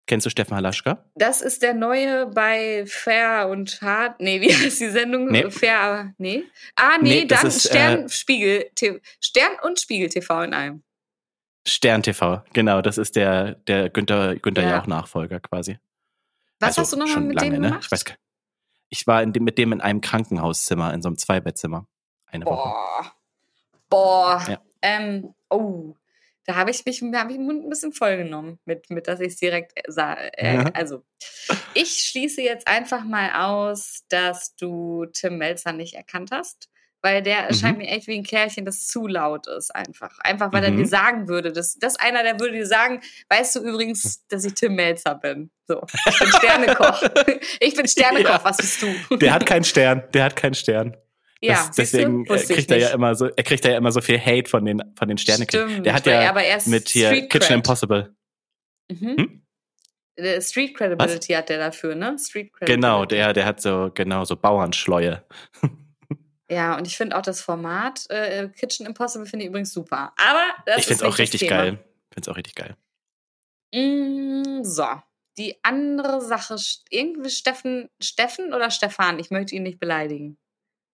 [0.07, 1.05] Kennst du Steffen Halaschka?
[1.17, 4.21] Das ist der neue bei Fair und Hart.
[4.21, 5.27] Nee, wie heißt die Sendung?
[5.31, 5.51] Nee.
[5.51, 6.45] Fair, nee.
[6.77, 8.71] Ah, nee, Nee, das dann ist, Stern, äh, Spiegel,
[9.21, 10.83] Stern und Spiegel TV in einem.
[11.67, 14.77] Stern TV, genau, das ist der, der Günther, Günther Ja.
[14.79, 15.79] Jauch-Nachfolger quasi.
[16.61, 17.69] Was Also hast du nochmal mit lange, dem ne?
[17.69, 17.85] gemacht?
[17.85, 18.17] Ich weiß gar-
[18.89, 21.87] Ich war dem, mit dem in einem Krankenhauszimmer, in so einem Zweibettzimmer.
[22.27, 22.69] Eine Woche.
[22.69, 23.13] Boah.
[23.91, 24.45] Boah.
[24.49, 24.61] Ja.
[24.83, 25.95] Ähm, oh.
[26.45, 29.35] Da habe ich mich hab ich den Mund ein bisschen vollgenommen, mit, mit dass ich
[29.35, 30.15] es direkt sah.
[30.15, 30.71] Äh, Ja.
[30.73, 31.05] Also,
[31.75, 36.71] ich schließe jetzt einfach mal aus, dass du Tim Melzer nicht erkannt hast,
[37.03, 37.49] weil der Mhm.
[37.49, 40.19] erscheint mir echt wie ein Kerlchen, das zu laut ist einfach.
[40.21, 40.79] Einfach, weil er Mhm.
[40.79, 44.45] dir sagen würde, das, das ist einer, der würde dir sagen, weißt du übrigens, dass
[44.45, 45.51] ich Tim Melzer bin.
[45.67, 47.03] So, ich bin Sternekoch.
[47.61, 48.41] ich bin Sternekoch, Ja.
[48.45, 49.17] was bist du?
[49.17, 50.97] Der hat keinen Stern, der hat keinen Stern.
[51.41, 51.73] ja, Das, du?
[51.83, 54.65] deswegen äh, kriegt er ja immer so, er kriegt ja immer so viel Hate von
[54.65, 55.85] den, von den Sternekindern.
[55.85, 57.57] Der hat ja er aber erst mit hier Street Kitchen Cred.
[57.59, 58.15] Impossible.
[58.91, 59.17] Mhm.
[59.17, 59.43] Hm?
[60.43, 61.39] Street Credibility Was?
[61.39, 62.17] hat der dafür, ne?
[62.19, 62.75] Street Credibility.
[62.75, 65.23] Genau, der, der hat so, genau, so Bauernschleue.
[66.51, 70.13] Ja, und ich finde auch das Format äh, Kitchen Impossible finde ich übrigens super.
[70.17, 71.79] Aber das ich finde es auch richtig geil.
[72.11, 72.77] Ich finde es auch richtig geil.
[73.75, 74.87] Mm, so,
[75.37, 76.57] die andere Sache,
[76.91, 79.19] irgendwie Steffen, Steffen oder Stefan?
[79.19, 80.39] Ich möchte ihn nicht beleidigen.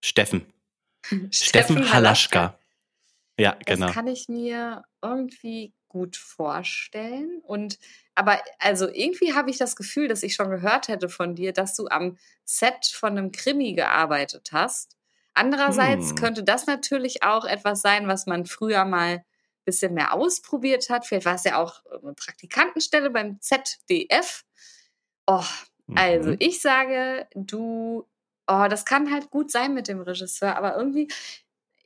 [0.04, 0.52] Steffen.
[1.30, 2.58] Steffen Halaschka.
[3.38, 3.86] Ja, genau.
[3.86, 7.40] Das kann ich mir irgendwie gut vorstellen.
[7.42, 7.78] Und
[8.14, 11.74] aber also irgendwie habe ich das Gefühl, dass ich schon gehört hätte von dir, dass
[11.74, 14.93] du am Set von einem Krimi gearbeitet hast.
[15.34, 16.16] Andererseits hm.
[16.16, 19.24] könnte das natürlich auch etwas sein, was man früher mal ein
[19.64, 21.06] bisschen mehr ausprobiert hat.
[21.06, 24.44] Vielleicht war es ja auch eine Praktikantenstelle beim ZDF.
[25.26, 25.44] Oh,
[25.94, 26.36] also mhm.
[26.38, 28.06] ich sage, du,
[28.46, 31.08] oh, das kann halt gut sein mit dem Regisseur, aber irgendwie,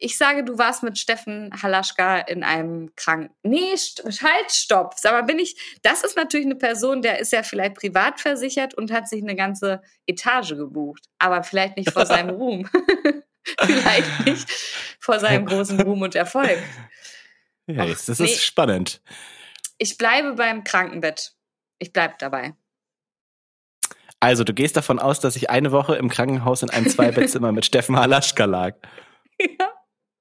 [0.00, 3.34] ich sage, du warst mit Steffen Halaschka in einem Kranken.
[3.42, 4.94] Nee, halt, stopp.
[5.02, 5.78] Mal, bin ich.
[5.82, 9.34] Das ist natürlich eine Person, der ist ja vielleicht privat versichert und hat sich eine
[9.34, 11.06] ganze Etage gebucht.
[11.18, 12.68] Aber vielleicht nicht vor seinem Ruhm.
[13.61, 14.48] vielleicht nicht
[15.00, 16.58] vor seinem großen Ruhm und Erfolg.
[17.66, 18.26] Ja, jetzt, das nee.
[18.26, 19.00] ist spannend.
[19.78, 21.34] Ich bleibe beim Krankenbett.
[21.78, 22.54] Ich bleibe dabei.
[24.20, 27.64] Also, du gehst davon aus, dass ich eine Woche im Krankenhaus in einem Zweibettzimmer mit
[27.66, 28.74] Steffen Halaschka lag.
[29.40, 29.72] Ja.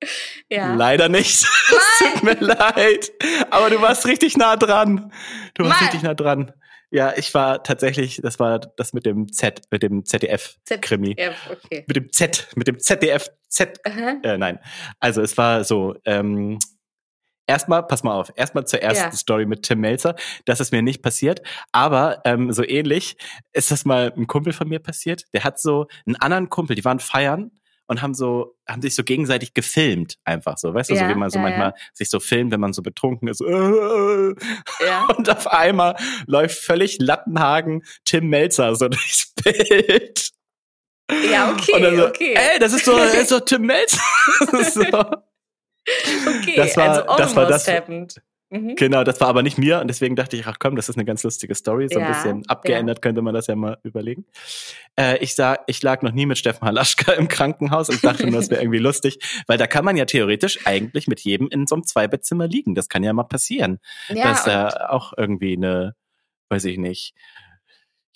[0.50, 0.76] Ja.
[0.76, 1.44] Leider nicht.
[1.44, 3.12] es tut mir leid.
[3.50, 5.12] Aber du warst richtig nah dran.
[5.56, 5.84] Du warst Mann.
[5.84, 6.54] richtig nah dran.
[6.90, 11.16] Ja, ich war tatsächlich, das war das mit dem Z, mit dem ZDF-Krimi.
[11.16, 11.84] ZDF, okay.
[11.88, 13.80] Mit dem Z, mit dem ZDF, Z.
[13.84, 14.60] Äh, nein.
[15.00, 16.60] Also es war so, ähm,
[17.46, 19.12] erstmal, pass mal auf, erstmal zur ersten ja.
[19.12, 20.16] Story mit Tim Melzer.
[20.46, 23.18] Das ist mir nicht passiert, aber ähm, so ähnlich
[23.54, 25.26] ist das mal ein Kumpel von mir passiert.
[25.34, 27.52] Der hat so einen anderen Kumpel, die waren feiern
[27.88, 31.16] und haben so, haben sich so gegenseitig gefilmt, einfach so, weißt du, ja, so wie
[31.16, 31.76] man so ja, manchmal ja.
[31.94, 33.42] sich so filmt, wenn man so betrunken ist.
[35.18, 35.96] Und auf einmal
[36.26, 40.32] läuft völlig Lattenhagen Tim Melzer so durchs Bild.
[41.32, 42.34] Ja, okay, so, okay.
[42.36, 44.02] Ey, das ist so, das ist so Tim Melzer.
[44.40, 44.82] so.
[44.82, 47.68] Okay, das war, also das war das.
[47.68, 48.22] Happened.
[48.50, 48.76] Mhm.
[48.76, 51.04] Genau, das war aber nicht mir und deswegen dachte ich, ach komm, das ist eine
[51.04, 51.90] ganz lustige Story.
[51.92, 53.02] So ein bisschen abgeändert ja.
[53.02, 54.26] könnte man das ja mal überlegen.
[54.98, 58.40] Äh, ich sag, ich lag noch nie mit Steffen Halaschka im Krankenhaus und dachte nur,
[58.40, 61.76] das wäre irgendwie lustig, weil da kann man ja theoretisch eigentlich mit jedem in so
[61.76, 62.74] einem Zweibettzimmer liegen.
[62.74, 65.96] Das kann ja mal passieren, ja, dass er auch irgendwie eine,
[66.50, 67.16] weiß ich nicht,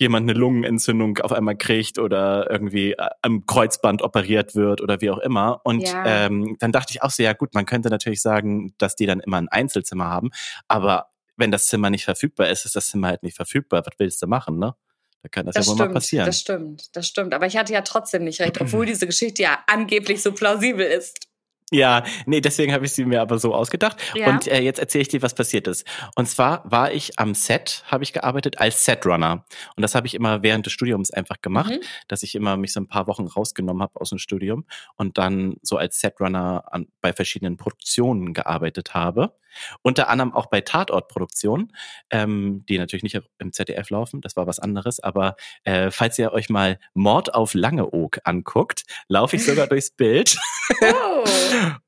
[0.02, 5.10] jemand eine Lungenentzündung auf einmal kriegt oder irgendwie äh, am Kreuzband operiert wird oder wie
[5.10, 5.60] auch immer.
[5.64, 6.04] Und ja.
[6.26, 9.20] ähm, dann dachte ich auch so, ja gut, man könnte natürlich sagen, dass die dann
[9.20, 10.30] immer ein Einzelzimmer haben,
[10.68, 13.82] aber wenn das Zimmer nicht verfügbar ist, ist das Zimmer halt nicht verfügbar.
[13.84, 14.74] Was willst du machen, ne?
[15.22, 16.26] Da kann das, das ja wohl mal passieren.
[16.26, 17.32] Das stimmt, das stimmt.
[17.32, 21.28] Aber ich hatte ja trotzdem nicht recht, obwohl diese Geschichte ja angeblich so plausibel ist.
[21.72, 23.96] Ja, nee, deswegen habe ich sie mir aber so ausgedacht.
[24.14, 24.28] Ja.
[24.28, 25.86] Und äh, jetzt erzähle ich dir, was passiert ist.
[26.16, 29.44] Und zwar war ich am Set, habe ich gearbeitet als Setrunner.
[29.74, 31.80] Und das habe ich immer während des Studiums einfach gemacht, mhm.
[32.08, 35.56] dass ich immer mich so ein paar Wochen rausgenommen habe aus dem Studium und dann
[35.62, 39.34] so als Setrunner an, bei verschiedenen Produktionen gearbeitet habe.
[39.82, 41.72] Unter anderem auch bei Tatortproduktionen,
[42.10, 45.00] ähm, die natürlich nicht im ZDF laufen, das war was anderes.
[45.00, 50.36] Aber äh, falls ihr euch mal Mord auf Langeoog anguckt, laufe ich sogar durchs Bild
[50.82, 51.24] oh.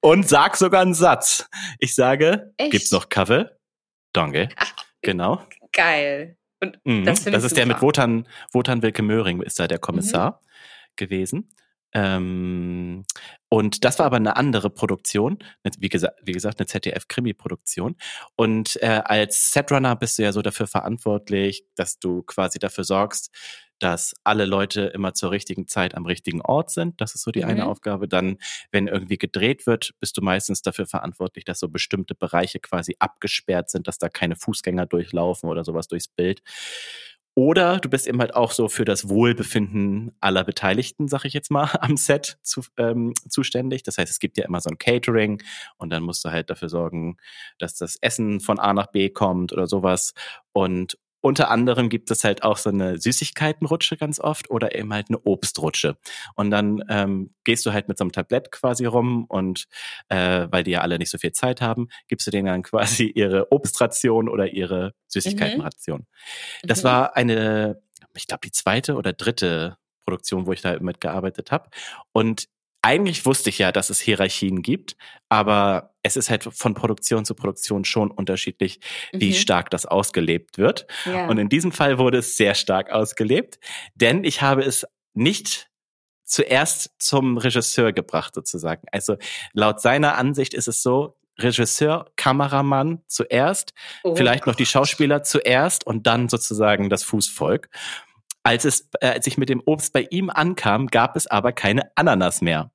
[0.01, 1.49] und sag sogar einen Satz.
[1.79, 2.73] Ich sage, Echt?
[2.73, 3.51] gibt's noch Kaffee?
[4.13, 4.49] Danke.
[5.03, 5.43] genau.
[5.73, 6.37] Geil.
[6.61, 7.05] Und mhm.
[7.05, 7.55] das, das ist super.
[7.57, 10.47] der mit Wotan, Wotan Wilke Möhring, ist da der Kommissar mhm.
[10.97, 11.49] gewesen.
[11.95, 13.05] Ähm,
[13.49, 15.39] und das war aber eine andere Produktion,
[15.79, 17.97] wie gesagt, wie gesagt eine ZDF-Krimi-Produktion.
[18.37, 23.31] Und äh, als Setrunner bist du ja so dafür verantwortlich, dass du quasi dafür sorgst,
[23.79, 27.01] dass alle Leute immer zur richtigen Zeit am richtigen Ort sind.
[27.01, 27.51] Das ist so die mhm.
[27.51, 28.09] eine Aufgabe.
[28.09, 28.39] Dann,
[28.73, 33.71] wenn irgendwie gedreht wird, bist du meistens dafür verantwortlich, dass so bestimmte Bereiche quasi abgesperrt
[33.71, 36.43] sind, dass da keine Fußgänger durchlaufen oder sowas durchs Bild.
[37.37, 41.51] Oder du bist eben halt auch so für das Wohlbefinden aller Beteiligten, sag ich jetzt
[41.51, 43.83] mal, am Set zu, ähm, zuständig.
[43.83, 45.43] Das heißt, es gibt ja immer so ein Catering
[45.77, 47.17] und dann musst du halt dafür sorgen,
[47.59, 50.15] dass das Essen von A nach B kommt oder sowas.
[50.53, 55.07] Und unter anderem gibt es halt auch so eine Süßigkeitenrutsche ganz oft oder eben halt
[55.09, 55.97] eine Obstrutsche.
[56.35, 59.65] Und dann ähm, gehst du halt mit so einem Tablett quasi rum und
[60.11, 63.07] äh, weil die ja alle nicht so viel Zeit haben, gibst du denen dann quasi
[63.07, 66.01] ihre Obstration oder ihre Süßigkeitenration.
[66.01, 66.69] Mhm.
[66.69, 66.89] Das mhm.
[66.89, 67.81] war eine,
[68.15, 71.71] ich glaube, die zweite oder dritte Produktion, wo ich da mitgearbeitet habe.
[72.13, 72.49] Und
[72.83, 74.95] eigentlich wusste ich ja, dass es Hierarchien gibt,
[75.31, 78.79] aber es ist halt von Produktion zu Produktion schon unterschiedlich,
[79.13, 79.35] wie mhm.
[79.35, 80.87] stark das ausgelebt wird.
[81.07, 81.27] Ja.
[81.27, 83.59] Und in diesem Fall wurde es sehr stark ausgelebt,
[83.95, 85.71] denn ich habe es nicht
[86.25, 88.87] zuerst zum Regisseur gebracht sozusagen.
[88.93, 89.17] Also
[89.53, 93.73] laut seiner Ansicht ist es so, Regisseur, Kameramann zuerst,
[94.05, 94.15] oh.
[94.15, 97.69] vielleicht noch die Schauspieler zuerst und dann sozusagen das Fußvolk.
[98.45, 101.91] Als es, äh, als ich mit dem Obst bei ihm ankam, gab es aber keine
[101.97, 102.71] Ananas mehr.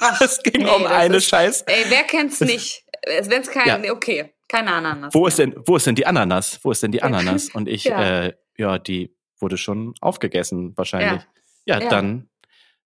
[0.00, 1.62] Ach, es ging nee, um eine ist, Scheiß.
[1.62, 2.84] Ey, wer kennt's nicht?
[3.04, 3.92] Wenn es kein, ja.
[3.92, 5.14] okay, keine Ananas.
[5.14, 6.60] Wo ist denn, wo ist denn die Ananas?
[6.62, 7.50] Wo ist denn die Ananas?
[7.50, 11.22] Und ich, ja, äh, ja die wurde schon aufgegessen wahrscheinlich.
[11.64, 12.28] Ja, ja, dann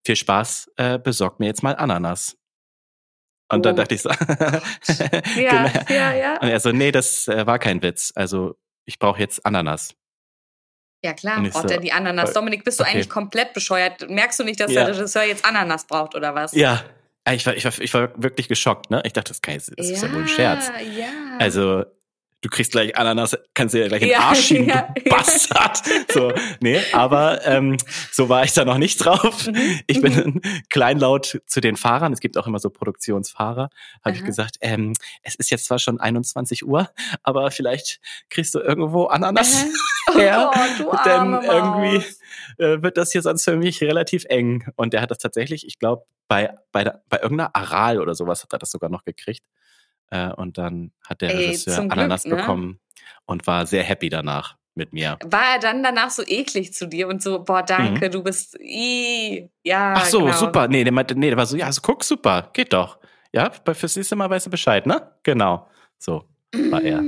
[0.04, 2.36] viel Spaß, äh, besorgt mir jetzt mal Ananas.
[3.48, 3.62] Und oh.
[3.62, 4.08] dann dachte ich so,
[5.36, 5.84] ja, genau.
[5.88, 6.40] ja, ja.
[6.40, 8.12] Und er so, nee, das äh, war kein Witz.
[8.14, 9.94] Also ich brauche jetzt Ananas.
[11.04, 12.30] Ja klar, braucht er die Ananas.
[12.30, 12.92] Äh, Dominik, bist du okay.
[12.92, 14.08] eigentlich komplett bescheuert?
[14.08, 14.84] Merkst du nicht, dass ja.
[14.84, 16.52] der Regisseur jetzt Ananas braucht oder was?
[16.52, 16.84] Ja,
[17.30, 19.02] ich war, ich war, ich war wirklich geschockt, ne?
[19.04, 20.70] Ich dachte, das, kann, das ja, ist ja wohl ein Scherz.
[20.96, 21.06] Ja.
[21.38, 21.84] Also
[22.42, 25.82] du kriegst gleich Ananas, kannst dir gleich in den Arsch schieben, ja, du Bastard.
[26.12, 27.76] So, nee, aber ähm,
[28.10, 29.46] so war ich da noch nicht drauf.
[29.46, 29.80] Mhm.
[29.86, 30.40] Ich bin mhm.
[30.68, 33.70] kleinlaut zu den Fahrern, es gibt auch immer so Produktionsfahrer,
[34.04, 36.90] habe ich gesagt, ähm, es ist jetzt zwar schon 21 Uhr,
[37.22, 39.64] aber vielleicht kriegst du irgendwo Ananas
[40.08, 40.14] Aha.
[40.18, 40.50] her,
[40.84, 42.04] oh, denn irgendwie
[42.58, 44.66] äh, wird das hier sonst für mich relativ eng.
[44.76, 48.52] Und der hat das tatsächlich, ich glaube, bei, bei, bei irgendeiner Aral oder sowas hat
[48.52, 49.42] er das sogar noch gekriegt.
[50.12, 52.42] Äh, und dann hat der Ey, Regisseur Ananas Glück, ne?
[52.42, 52.80] bekommen
[53.24, 55.18] und war sehr happy danach mit mir.
[55.24, 58.10] War er dann danach so eklig zu dir und so, boah, danke, mhm.
[58.12, 59.94] du bist, ii, ja.
[59.96, 60.36] Ach so, genau.
[60.36, 60.68] super.
[60.68, 62.98] Nee, der meinte, nee, der war so, ja, also guck, super, geht doch.
[63.32, 65.12] Ja, fürs nächste Mal weißt du Bescheid, ne?
[65.22, 65.66] Genau.
[65.98, 66.24] So
[66.70, 67.02] war er.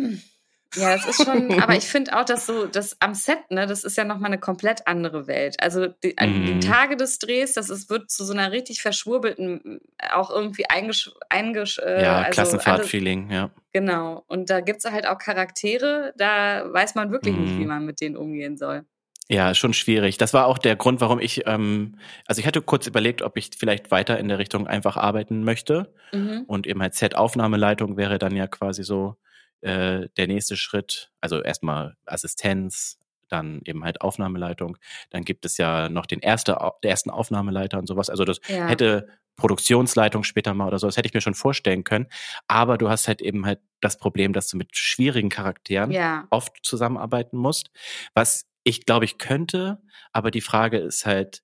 [0.77, 3.85] Ja, das ist schon, aber ich finde auch, dass so, das am Set, ne, das
[3.85, 5.57] ist ja nochmal eine komplett andere Welt.
[5.61, 6.45] Also die, mm.
[6.47, 9.81] die, Tage des Drehs, das ist, wird zu so einer richtig verschwurbelten,
[10.13, 13.51] auch irgendwie eingesch, eingesch äh, Ja, also Klassenfahrt-Feeling, ja.
[13.73, 14.25] Genau.
[14.29, 17.41] Und da gibt's halt auch Charaktere, da weiß man wirklich mm.
[17.43, 17.69] nicht, wie mhm.
[17.69, 18.85] man mit denen umgehen soll.
[19.29, 20.19] Ja, schon schwierig.
[20.19, 23.51] Das war auch der Grund, warum ich, ähm, also ich hatte kurz überlegt, ob ich
[23.57, 25.95] vielleicht weiter in der Richtung einfach arbeiten möchte.
[26.13, 26.45] Mhm.
[26.47, 29.17] Und eben halt Set-Aufnahmeleitung wäre dann ja quasi so
[29.65, 32.99] äh, der nächste Schritt, also erstmal Assistenz,
[33.29, 34.77] dann eben halt Aufnahmeleitung.
[35.11, 38.11] Dann gibt es ja noch den erste, der ersten Aufnahmeleiter und sowas.
[38.11, 38.69] Also das ja.
[38.69, 42.07] hätte Produktionsleitung später mal oder so, das hätte ich mir schon vorstellen können.
[42.47, 46.27] Aber du hast halt eben halt das Problem, dass du mit schwierigen Charakteren ja.
[46.31, 47.71] oft zusammenarbeiten musst.
[48.15, 49.81] Was ich glaube, ich könnte,
[50.13, 51.43] aber die Frage ist halt,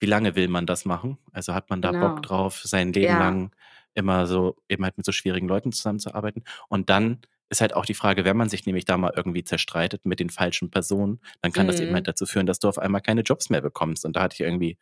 [0.00, 1.18] wie lange will man das machen?
[1.32, 2.08] Also hat man da genau.
[2.08, 3.18] Bock drauf, sein Leben ja.
[3.18, 3.54] lang
[3.94, 6.44] immer so eben halt mit so schwierigen Leuten zusammenzuarbeiten?
[6.68, 7.20] Und dann
[7.52, 10.30] ist halt auch die Frage, wenn man sich nämlich da mal irgendwie zerstreitet mit den
[10.30, 11.70] falschen Personen, dann kann mhm.
[11.70, 11.96] das eben mhm.
[11.96, 14.04] halt dazu führen, dass du auf einmal keine Jobs mehr bekommst.
[14.04, 14.78] Und da hatte ich irgendwie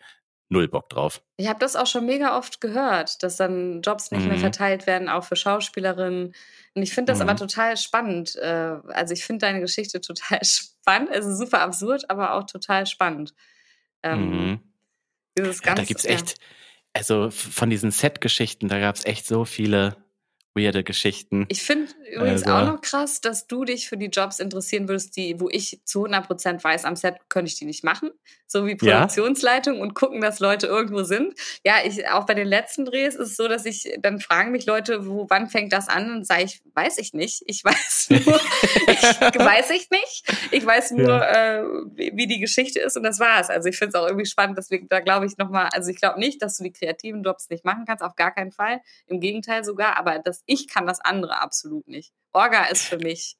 [0.49, 1.23] null Bock drauf.
[1.37, 4.29] Ich habe das auch schon mega oft gehört, dass dann Jobs nicht mhm.
[4.29, 6.35] mehr verteilt werden, auch für Schauspielerinnen.
[6.75, 7.29] Und ich finde das mhm.
[7.29, 8.37] aber total spannend.
[8.37, 11.11] Äh, also ich finde deine Geschichte total spannend.
[11.13, 13.35] Es ist super absurd, aber auch total spannend.
[14.03, 14.61] Ähm, mhm.
[15.37, 16.37] Dieses ja, da gibt's echt,
[16.93, 19.97] also von diesen Set-Geschichten, da gab es echt so viele
[20.55, 21.47] weirde Geschichten.
[21.49, 22.55] Ich finde übrigens also.
[22.55, 26.05] auch noch krass, dass du dich für die Jobs interessieren würdest, die, wo ich zu
[26.07, 28.11] 100% weiß, am Set könnte ich die nicht machen.
[28.47, 29.83] So wie Produktionsleitung ja?
[29.83, 31.35] und gucken, dass Leute irgendwo sind.
[31.65, 34.67] Ja, ich, auch bei den letzten Drehs ist es so, dass ich, dann fragen mich
[34.67, 36.17] Leute, wo, wann fängt das an?
[36.17, 37.45] Und sage ich, weiß ich nicht.
[37.47, 40.25] Ich weiß nur, ich, weiß ich nicht.
[40.51, 41.61] Ich weiß nur, ja.
[41.61, 43.51] äh, wie die Geschichte ist und das war's.
[43.51, 46.19] Also ich finde es auch irgendwie spannend, deswegen, da glaube ich nochmal, also ich glaube
[46.19, 48.81] nicht, dass du die kreativen Jobs nicht machen kannst, auf gar keinen Fall.
[49.07, 52.13] Im Gegenteil sogar, aber das ich kann das andere absolut nicht.
[52.33, 53.37] Orga ist für mich.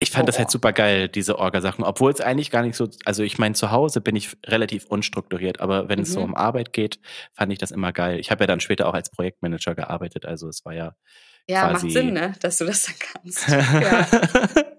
[0.00, 0.26] Ich fand oh.
[0.26, 3.54] das halt super geil, diese Orga-Sachen, obwohl es eigentlich gar nicht so, also ich meine,
[3.54, 6.02] zu Hause bin ich relativ unstrukturiert, aber wenn mhm.
[6.02, 6.26] es so mhm.
[6.26, 7.00] um Arbeit geht,
[7.32, 8.18] fand ich das immer geil.
[8.18, 10.94] Ich habe ja dann später auch als Projektmanager gearbeitet, also es war ja.
[11.48, 13.48] Ja, macht Sinn, ne, dass du das dann kannst.
[13.48, 14.06] ja.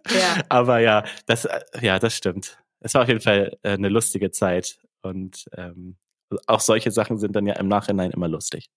[0.10, 0.44] ja.
[0.50, 1.48] Aber ja, das,
[1.80, 2.58] ja, das stimmt.
[2.80, 5.98] Es war auf jeden Fall äh, eine lustige Zeit und ähm,
[6.48, 8.70] auch solche Sachen sind dann ja im Nachhinein immer lustig.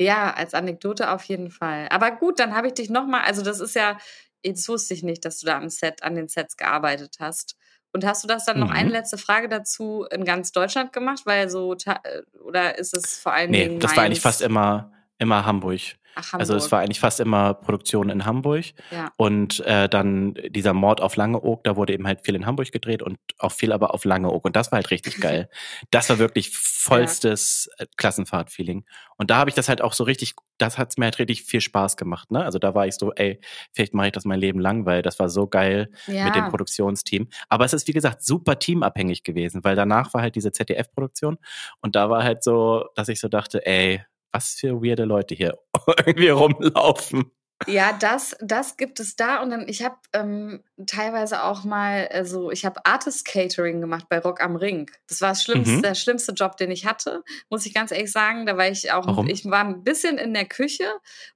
[0.00, 1.88] Ja, als Anekdote auf jeden Fall.
[1.90, 3.98] Aber gut, dann habe ich dich nochmal, also das ist ja,
[4.42, 7.56] jetzt wusste ich nicht, dass du da am Set, an den Sets gearbeitet hast.
[7.92, 8.64] Und hast du das dann mhm.
[8.64, 8.94] noch eine mhm.
[8.94, 11.22] letzte Frage dazu in ganz Deutschland gemacht?
[11.24, 13.50] Weil so, äh, oder ist es vor allem.
[13.50, 15.80] Nee, das war eigentlich fast immer, immer Hamburg.
[16.14, 18.66] Ach, also es war eigentlich fast immer Produktion in Hamburg.
[18.90, 19.12] Ja.
[19.16, 23.02] Und äh, dann dieser Mord auf Langeoog, da wurde eben halt viel in Hamburg gedreht
[23.02, 24.44] und auch viel aber auf Langeoog.
[24.44, 25.48] Und das war halt richtig geil.
[25.90, 27.84] Das war wirklich vollstes ja.
[27.84, 28.84] Äh, Klassenfahrt-Feeling.
[29.16, 31.60] Und da habe ich das halt auch so richtig, das hat mir halt richtig viel
[31.60, 32.30] Spaß gemacht.
[32.30, 32.44] Ne?
[32.44, 33.40] Also da war ich so, ey,
[33.72, 36.24] vielleicht mache ich das mein Leben lang, weil das war so geil ja.
[36.24, 37.28] mit dem Produktionsteam.
[37.48, 41.38] Aber es ist, wie gesagt, super teamabhängig gewesen, weil danach war halt diese ZDF-Produktion
[41.80, 45.58] und da war halt so, dass ich so dachte, ey, was für weirde Leute hier
[46.06, 47.30] irgendwie rumlaufen.
[47.66, 49.42] Ja, das, das gibt es da.
[49.42, 54.18] Und dann, ich habe ähm, teilweise auch mal, also ich habe Artist Catering gemacht bei
[54.18, 54.90] Rock am Ring.
[55.08, 55.82] Das war das schlimmste, Mhm.
[55.82, 58.46] der schlimmste Job, den ich hatte, muss ich ganz ehrlich sagen.
[58.46, 59.28] Da war ich auch, Warum?
[59.28, 60.84] ich war ein bisschen in der Küche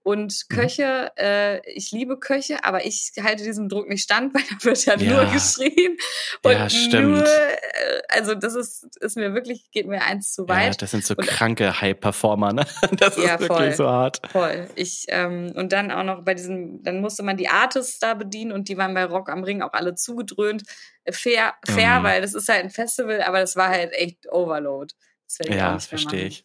[0.02, 0.54] und Mhm.
[0.54, 4.84] Köche, äh, ich liebe Köche, aber ich halte diesem Druck nicht stand, weil da wird
[4.84, 5.22] ja, Ja.
[5.24, 5.96] nur geschrien.
[6.42, 7.08] Und Ja, stimmt.
[7.18, 7.56] nur, äh,
[8.08, 10.82] also das ist, ist mir wirklich, geht mir eins zu Ja, weit.
[10.82, 12.64] das sind so Und- kranke High-Performer, ne?
[13.00, 13.72] Das ist Ja, wirklich voll.
[13.74, 14.20] so hart.
[14.30, 14.68] Voll.
[14.74, 18.52] Ich, ähm, und dann auch noch bei diesem, dann musste man die Artists da bedienen
[18.52, 20.62] und die waren bei Rock am Ring auch alle zugedröhnt.
[21.04, 22.04] Äh, Fair, fair, Mhm.
[22.04, 24.92] weil das ist halt ein Festival, aber das war halt echt Overload.
[25.48, 26.44] Ja, verstehe ich.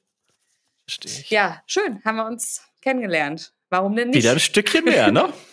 [0.87, 1.29] Verstehe ich.
[1.29, 3.53] Ja, schön, haben wir uns kennengelernt.
[3.69, 4.17] Warum denn nicht?
[4.17, 5.31] Wieder ein Stückchen mehr, ne?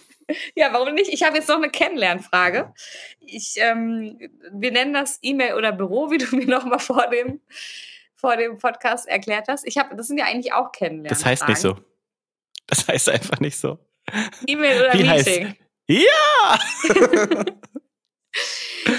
[0.55, 1.11] Ja, warum nicht?
[1.11, 2.75] Ich habe jetzt noch eine Kennenlernfrage.
[3.21, 4.19] Ich, ähm,
[4.53, 7.41] wir nennen das E-Mail oder Büro, wie du mir noch mal vor dem,
[8.15, 9.67] vor dem Podcast erklärt hast.
[9.67, 11.09] Ich habe, das sind ja eigentlich auch Kennenlernen.
[11.09, 11.79] Das heißt nicht so.
[12.67, 13.79] Das heißt einfach nicht so.
[14.47, 15.57] E-Mail oder Wie heißt- Meeting.
[15.89, 16.59] Ja!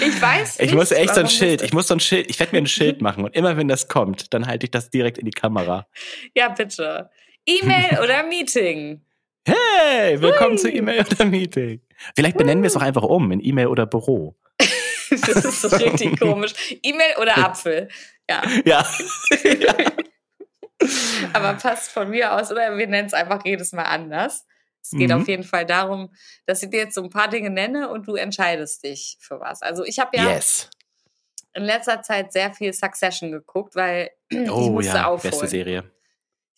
[0.02, 2.54] Ich weiß Ich muss echt so ein Schild, ich muss so ein Schild, ich werde
[2.54, 5.26] mir ein Schild machen und immer wenn das kommt, dann halte ich das direkt in
[5.26, 5.88] die Kamera.
[6.36, 7.10] Ja, bitte.
[7.46, 9.06] E-Mail oder Meeting?
[9.46, 10.58] Hey, willkommen Hui.
[10.58, 11.82] zu E-Mail oder Meeting.
[12.16, 14.36] Vielleicht benennen wir es auch einfach um in E-Mail oder Büro.
[15.12, 16.54] Das ist so richtig komisch.
[16.84, 17.88] E-Mail oder Apfel?
[18.30, 18.86] Ja, Ja.
[19.44, 19.76] ja.
[21.34, 22.52] aber passt von mir aus.
[22.52, 24.46] Oder wir nennen es einfach jedes Mal anders.
[24.82, 25.22] Es geht Mhm.
[25.22, 26.14] auf jeden Fall darum,
[26.46, 29.62] dass ich dir jetzt so ein paar Dinge nenne und du entscheidest dich für was.
[29.62, 30.70] Also ich habe ja Yes.
[31.54, 35.32] in letzter Zeit sehr viel Succession geguckt, weil ich Oh musste ja, aufholen.
[35.32, 35.92] beste Serie.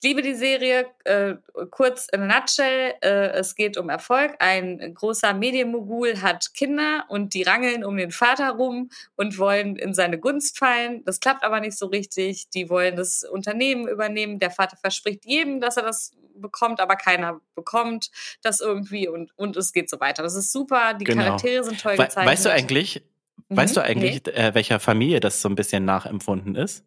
[0.04, 0.88] Ich liebe die Serie.
[1.04, 1.36] Äh,
[1.70, 4.34] kurz in a nutshell, äh, es geht um Erfolg.
[4.40, 9.94] Ein großer Medienmogul hat Kinder und die rangeln um den Vater rum und wollen in
[9.94, 11.06] seine Gunst fallen.
[11.06, 12.50] Das klappt aber nicht so richtig.
[12.50, 14.40] Die wollen das Unternehmen übernehmen.
[14.40, 18.10] Der Vater verspricht jedem, dass er das bekommt, aber keiner bekommt
[18.42, 20.24] das irgendwie und, und es geht so weiter.
[20.24, 20.96] Das ist super.
[20.96, 21.26] Die Genau.
[21.26, 22.26] Charaktere sind toll We gezeichnet.
[22.34, 23.04] weißt du eigentlich,
[23.50, 23.86] weißt du Mhm.
[23.86, 26.84] eigentlich, äh, welcher Familie das so ein bisschen nachempfunden ist?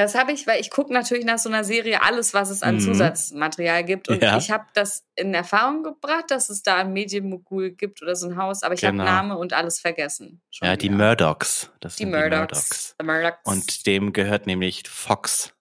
[0.00, 2.76] Das habe ich, weil ich gucke natürlich nach so einer Serie alles, was es an
[2.76, 2.80] Mhm.
[2.80, 4.08] Zusatzmaterial gibt.
[4.08, 4.36] Und Ja.
[4.38, 8.36] ich habe das in Erfahrung gebracht, dass es da ein Medienmogul gibt oder so ein
[8.36, 9.02] Haus, aber ich Genau.
[9.04, 10.40] habe Name und alles vergessen.
[10.62, 10.96] Ja, die wieder.
[10.98, 11.70] Murdochs.
[11.80, 12.94] Das Die sind Murdochs.
[13.00, 13.40] The Murdochs.
[13.42, 15.52] Und dem gehört nämlich Fox.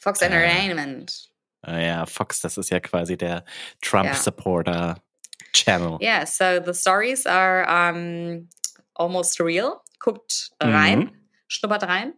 [0.00, 1.30] Fox äh, Entertainment.
[1.64, 3.44] Äh, Ja, Fox, das ist ja quasi der
[3.82, 5.00] Trump-Supporter
[5.52, 5.98] Channel.
[6.02, 8.48] Yeah, so the stories are um,
[8.94, 9.74] almost real.
[10.00, 11.28] Guckt rein, Mhm.
[11.46, 12.14] schnuppert rein.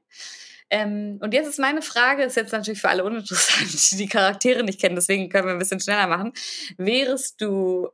[0.71, 4.62] Ähm, und jetzt ist meine Frage, ist jetzt natürlich für alle uninteressant, die die Charaktere
[4.64, 6.33] nicht kennen, deswegen können wir ein bisschen schneller machen.
[6.77, 7.89] Wärest du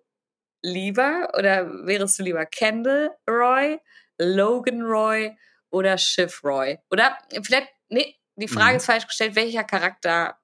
[0.62, 3.78] lieber oder wärest du lieber Kendall Roy,
[4.18, 5.36] Logan Roy
[5.70, 6.78] oder Shiv Roy?
[6.90, 8.76] Oder vielleicht, nee, die Frage Mhm.
[8.78, 10.38] ist falsch gestellt, welcher Charakter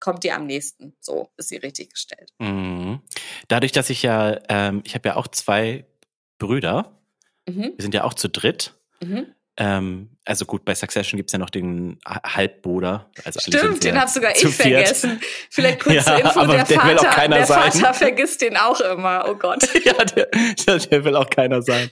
[0.00, 0.96] kommt dir am nächsten?
[1.00, 2.32] So ist sie richtig gestellt.
[2.38, 3.00] Mhm.
[3.48, 5.86] Dadurch, dass ich ja, ähm, ich habe ja auch zwei
[6.38, 6.98] Brüder.
[7.46, 7.74] Mhm.
[7.76, 8.74] Wir sind ja auch zu dritt.
[9.00, 9.32] Mhm.
[9.58, 13.10] Ähm, also gut, bei Succession gibt's ja noch den Ha- Halbbruder.
[13.24, 15.20] Also Stimmt, den ja hab sogar ich vergessen.
[15.50, 17.72] Vielleicht kurz Ja, zur Info, aber der, der will Vater, auch keiner der sein.
[17.72, 19.26] Vater vergisst den auch immer.
[19.28, 19.62] Oh Gott.
[19.84, 20.28] ja, der,
[20.78, 21.90] der, will auch keiner sein.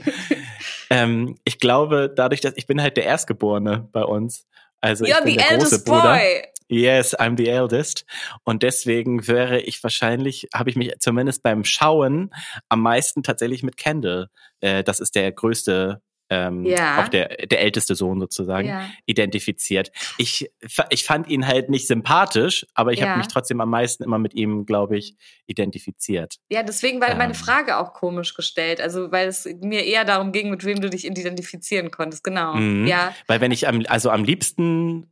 [0.89, 4.47] ähm, ich glaube, dadurch, dass ich bin halt der Erstgeborene bei uns.
[4.81, 6.03] Also ich You're bin the der große eldest Bruder.
[6.17, 6.43] boy.
[6.73, 8.07] Yes, I'm the eldest.
[8.45, 12.31] Und deswegen wäre ich wahrscheinlich, habe ich mich zumindest beim Schauen
[12.69, 14.29] am meisten tatsächlich mit Kendall,
[14.61, 16.01] äh, das ist der größte,
[16.31, 17.03] ähm, Ja.
[17.03, 18.89] auch der, der älteste Sohn sozusagen, Ja.
[19.07, 19.91] identifiziert.
[20.17, 20.51] Ich,
[20.91, 23.09] ich fand ihn halt nicht sympathisch, aber ich Ja.
[23.09, 25.17] habe mich trotzdem am meisten immer mit ihm, glaube ich,
[25.47, 26.37] identifiziert.
[26.51, 27.35] Ja, deswegen war meine Ähm.
[27.35, 28.81] Frage auch komisch gestellt.
[28.81, 32.25] Also, weil es mir eher darum ging, mit wem du dich identifizieren konntest.
[32.25, 32.55] Genau.
[32.55, 32.87] Mhm.
[32.87, 33.15] Ja.
[33.27, 35.11] Weil wenn ich am, also am liebsten,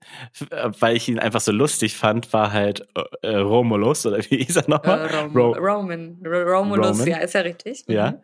[0.50, 2.86] äh, weil ich ihn einfach so lustig fand, war halt
[3.22, 5.06] äh, Romulus oder wie hieß er Äh, nochmal?
[5.06, 6.18] Rom Ro- Roman.
[6.24, 7.06] R Romulus, Roman.
[7.08, 7.84] ja, ist ja richtig.
[7.88, 7.94] Mhm.
[7.94, 8.14] Ja.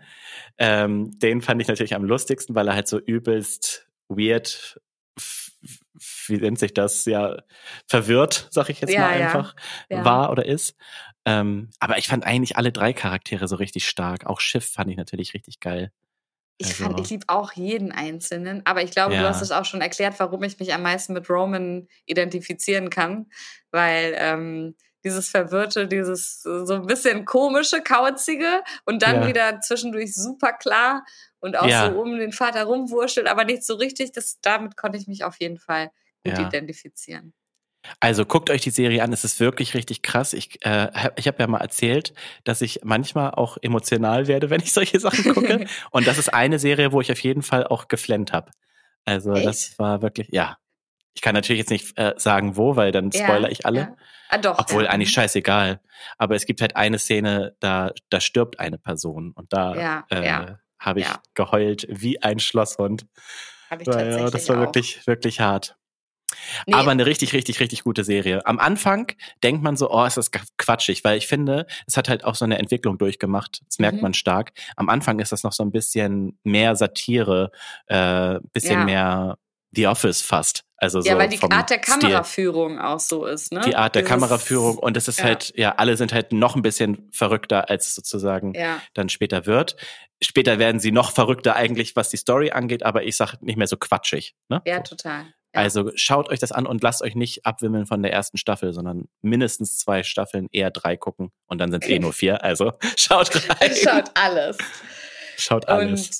[0.58, 4.80] Ähm, den fand ich natürlich am lustigsten, weil er halt so übelst weird,
[6.26, 7.36] wie nennt sich das, ja,
[7.88, 9.26] verwirrt, sag ich jetzt Ja, mal ja.
[9.26, 9.56] einfach,
[9.88, 10.04] Ja.
[10.04, 10.76] war oder ist.
[11.24, 14.26] Ähm, aber ich fand eigentlich alle drei Charaktere so richtig stark.
[14.26, 15.90] Auch Schiff fand ich natürlich richtig geil.
[16.58, 19.64] Ich Also- fand, ich liebe auch jeden Einzelnen, aber ich glaube, du hast es auch
[19.64, 23.26] schon erklärt, warum ich mich am meisten mit Roman identifizieren kann,
[23.72, 29.26] weil ähm, dieses Verwirrte, dieses so ein bisschen komische, kauzige und dann Ja.
[29.28, 31.04] wieder zwischendurch super klar
[31.40, 31.90] und auch Ja.
[31.92, 34.12] so um den Vater rumwurschtelt, aber nicht so richtig.
[34.12, 35.90] Das, damit konnte ich mich auf jeden Fall
[36.24, 36.48] gut Ja.
[36.48, 37.34] identifizieren.
[38.00, 40.32] Also guckt euch die Serie an, es ist wirklich richtig krass.
[40.32, 44.62] Ich, äh, hab- ich habe ja mal erzählt, dass ich manchmal auch emotional werde, wenn
[44.62, 45.66] ich solche Sachen gucke.
[45.90, 48.50] Und das ist eine Serie, wo ich auf jeden Fall auch geflennt habe.
[49.04, 49.78] Also das Echt?
[49.78, 50.56] war wirklich, ja.
[51.14, 53.78] Ich kann natürlich jetzt nicht äh, sagen, wo, weil dann Ja, spoiler ich alle.
[53.80, 53.96] Ja.
[54.30, 54.58] Ah, doch.
[54.58, 54.90] Obwohl ja.
[54.90, 55.80] eigentlich scheißegal.
[56.18, 60.26] Aber es gibt halt eine Szene, da, da stirbt eine Person und da Ja, äh,
[60.26, 61.20] ja, habe ich ja.
[61.34, 63.06] geheult wie ein Schlosshund.
[63.70, 64.60] Hab ich Ja, tatsächlich ja, das war auch.
[64.62, 65.76] wirklich, wirklich hart.
[66.66, 68.44] Nee, Aber eine richtig, richtig, richtig gute Serie.
[68.44, 69.12] Am Anfang
[69.44, 72.44] denkt man so, oh, ist das quatschig, weil ich finde, es hat halt auch so
[72.44, 73.60] eine Entwicklung durchgemacht.
[73.68, 74.02] Das merkt Mhm.
[74.02, 74.50] man stark.
[74.74, 77.52] Am Anfang ist das noch so ein bisschen mehr Satire,
[77.86, 78.84] äh, bisschen Ja.
[78.84, 79.38] mehr
[79.74, 80.64] The Office fast.
[80.76, 81.94] Also so ja, weil die Art der Stil.
[82.00, 83.60] Kameraführung auch so ist, ne?
[83.64, 85.24] Die Art der Dieses- Kameraführung und es ist ja.
[85.26, 89.76] halt, ja, alle sind halt noch ein bisschen verrückter, als sozusagen Ja, dann später wird.
[90.22, 93.66] Später werden sie noch verrückter eigentlich, was die Story angeht, aber ich sag nicht mehr
[93.66, 94.34] so quatschig.
[94.48, 94.60] Ne?
[94.66, 94.94] ja, So.
[94.96, 95.22] total.
[95.54, 95.60] Ja.
[95.60, 99.04] Also schaut euch das an und lasst euch nicht abwimmeln von der ersten Staffel, sondern
[99.22, 102.42] mindestens zwei Staffeln, eher drei gucken und dann sind es eh nur vier.
[102.42, 103.70] Also schaut rein.
[103.74, 104.58] Schaut alles.
[105.38, 106.00] Schaut alles.
[106.08, 106.16] Und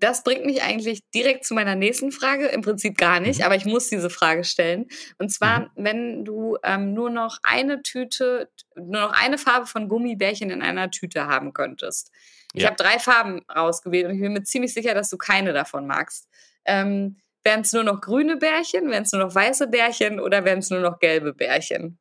[0.00, 2.46] das bringt mich eigentlich direkt zu meiner nächsten Frage.
[2.46, 3.44] Im Prinzip gar nicht, Mhm.
[3.46, 4.86] aber ich muss diese Frage stellen.
[5.18, 10.50] Und zwar, wenn du ähm, nur noch eine Tüte, nur noch eine Farbe von Gummibärchen
[10.50, 12.10] in einer Tüte haben könntest.
[12.54, 12.68] Ich Ja.
[12.70, 16.28] habe drei Farben rausgewählt und ich bin mir ziemlich sicher, dass du keine davon magst.
[16.64, 20.58] Ähm, wären es nur noch grüne Bärchen, wären es nur noch weiße Bärchen oder wären
[20.60, 21.98] es nur noch gelbe Bärchen?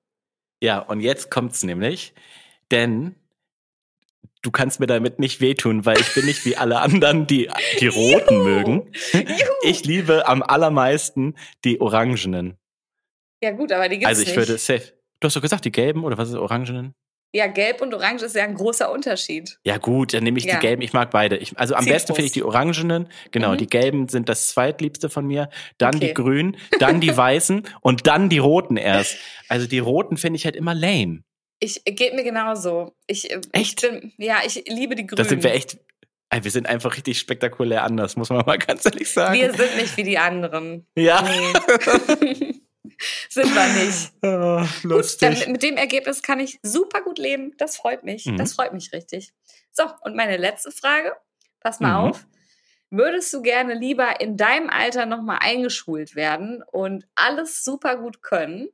[0.61, 2.13] Ja, und jetzt kommt's nämlich,
[2.71, 3.15] denn
[4.47, 7.49] du kannst mir damit nicht wehtun, weil ich bin nicht wie alle anderen, die
[7.81, 8.43] die roten Juhu.
[8.45, 8.91] mögen.
[9.61, 11.35] Ich liebe am allermeisten
[11.65, 12.55] die orangenen.
[13.43, 14.37] Ja gut, aber die gibt's Also ich nicht.
[14.37, 14.93] würde safe.
[15.19, 16.93] Du hast doch gesagt, die gelben oder was ist orangenen?
[17.35, 19.59] ja, gelb und orange ist ja ein großer Unterschied.
[19.65, 20.55] Ja gut, dann nehme ich Ja.
[20.55, 20.81] die gelben.
[20.81, 21.35] Ich mag beide.
[21.37, 21.93] Ich, also am Zitrus.
[21.93, 23.09] besten finde ich die orangenen.
[23.31, 23.57] Genau, Mhm.
[23.57, 25.49] die gelben sind das zweitliebste von mir.
[25.77, 26.07] Dann Okay.
[26.07, 29.17] die grünen, dann die weißen und dann die roten erst.
[29.49, 31.21] Also die roten finde ich halt immer lame.
[31.59, 32.95] Ich geht mir genauso.
[33.07, 33.83] Ich, äh, Echt?
[33.83, 35.17] Ich bin, ja, ich liebe die Grünen.
[35.17, 35.77] Da sind wir echt.
[36.41, 39.33] Wir sind einfach richtig spektakulär anders, muss man mal ganz ehrlich sagen.
[39.39, 40.85] Wir sind nicht wie die anderen.
[40.95, 41.21] ja.
[41.21, 42.61] Nee.
[43.29, 44.11] sind wir nicht.
[44.23, 47.53] Ah, Gut, dann mit dem Ergebnis kann ich super gut leben.
[47.57, 48.25] Das freut mich.
[48.25, 48.37] Mhm.
[48.37, 49.33] Das freut mich richtig.
[49.71, 51.13] So, und meine letzte Frage.
[51.59, 52.09] Pass mal Mhm.
[52.09, 52.25] auf.
[52.89, 58.69] Würdest du gerne lieber in deinem Alter nochmal eingeschult werden und alles super gut können?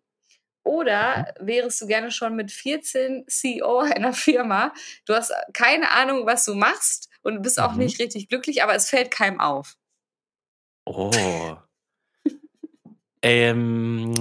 [0.64, 1.47] Oder mhm.
[1.47, 4.74] wärst du gerne schon mit 14 CEO einer Firma?
[5.05, 7.80] Du hast keine Ahnung, was du machst und bist auch mhm.
[7.80, 9.76] nicht richtig glücklich, aber es fällt keinem auf.
[10.86, 11.55] Oh.
[13.22, 14.14] ähm,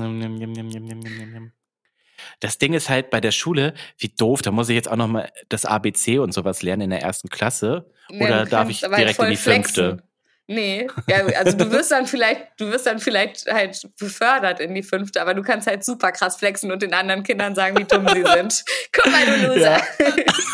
[2.40, 5.30] das Ding ist halt bei der Schule, wie doof, da muss ich jetzt auch nochmal
[5.48, 7.90] das ABC und sowas lernen in der ersten Klasse.
[8.10, 9.74] Ja, oder darf ich direkt in die flexen.
[9.74, 10.11] fünfte?
[10.48, 14.82] Nee, ja, also du wirst dann vielleicht, du wirst dann vielleicht halt befördert in die
[14.82, 18.06] fünfte, aber du kannst halt super krass flexen und den anderen Kindern sagen, wie dumm
[18.08, 18.64] sie sind.
[18.92, 19.80] Guck mal, du Loser.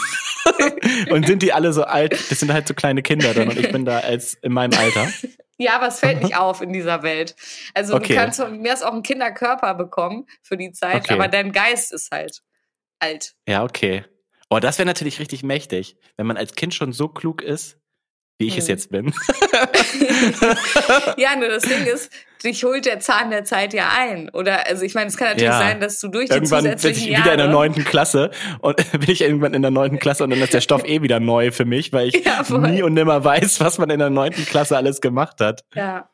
[1.11, 2.13] und sind die alle so alt?
[2.31, 5.09] Das sind halt so kleine Kinder dann und ich bin da als in meinem Alter.
[5.57, 7.35] Ja, aber es fällt nicht auf in dieser Welt.
[7.75, 8.15] Also Okay.
[8.15, 11.15] du kannst von mir aus auch einen Kinderkörper bekommen für die Zeit, Okay.
[11.15, 12.43] aber dein Geist ist halt
[13.01, 13.35] alt.
[13.49, 14.05] Ja, okay.
[14.51, 17.79] Oh, das wäre natürlich richtig mächtig, wenn man als Kind schon so klug ist,
[18.39, 18.71] wie ich es Hm.
[18.71, 19.13] jetzt bin.
[21.17, 22.11] Ja, nur das Ding ist,
[22.45, 24.31] dich holt der Zahn der Zeit ja ein.
[24.31, 25.59] Oder, also ich meine, es kann natürlich Ja.
[25.59, 28.31] sein, dass du durch die Irgendwann bin ich wieder in der Jahre- neunten Klasse
[28.61, 31.21] und bin ich irgendwann in der neunten Klasse und dann ist der Stoff eh wieder
[31.21, 34.45] neu für mich, weil ich Ja, nie und nimmer weiß, was man in der neunten
[34.45, 35.65] Klasse alles gemacht hat.
[35.75, 36.09] Ja,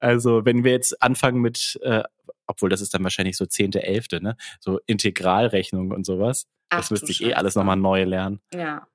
[0.00, 2.02] Also wenn wir jetzt anfangen mit, äh,
[2.46, 6.90] obwohl das ist dann wahrscheinlich so zehnte, elfte, ne, so Integralrechnung und sowas, Ach, das
[6.90, 8.40] müsste ich eh alles nochmal neu lernen.
[8.54, 8.86] ja.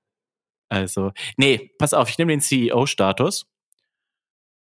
[0.69, 3.47] Also, nee, pass auf, ich nehme den CEO-Status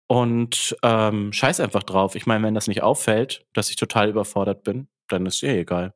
[0.07, 2.15] und ähm, scheiß einfach drauf.
[2.15, 5.95] Ich meine, wenn das nicht auffällt, dass ich total überfordert bin, dann ist eh egal.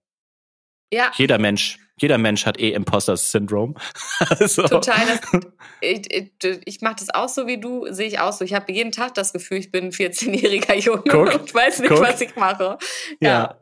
[0.93, 3.77] Ja, Jeder Mensch, jeder Mensch hat eh Imposter-Syndrom.
[4.19, 5.07] also, total.
[5.07, 5.43] Das,
[5.81, 8.45] ich ich, ich mache das auch so wie du, sehe ich auch so.
[8.45, 11.89] Ich habe jeden Tag das Gefühl, ich bin ein 14-jähriger Junge Guck, und weiß nicht,
[11.89, 12.03] guck.
[12.03, 12.77] was ich mache.
[13.21, 13.57] ja.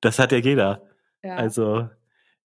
[0.00, 0.82] das hat ja jeder.
[1.22, 1.36] ja.
[1.36, 1.88] Also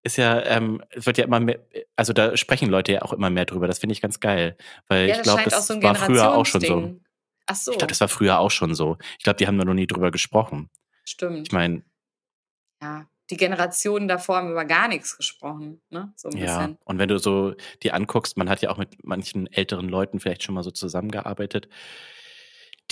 [0.02, 1.60] ist ja, ähm, es wird ja immer mehr,
[1.96, 3.66] also da sprechen Leute ja auch immer mehr drüber.
[3.66, 4.56] Das finde ich ganz geil,
[4.88, 7.00] weil ja, ich das glaube, das auch so ein war früher auch schon so.
[7.46, 8.96] Ach so, Ich glaube, das war früher auch schon so.
[9.18, 10.70] Ich glaube, die haben da noch nie drüber gesprochen.
[11.04, 11.48] stimmt.
[11.48, 11.82] Ich meine,
[12.80, 16.12] ja, die Generationen davor haben über gar nichts gesprochen, ne?
[16.16, 16.44] So ein ja.
[16.44, 16.78] bisschen.
[16.84, 20.42] Und wenn du so die anguckst, man hat ja auch mit manchen älteren Leuten vielleicht
[20.42, 21.68] schon mal so zusammengearbeitet.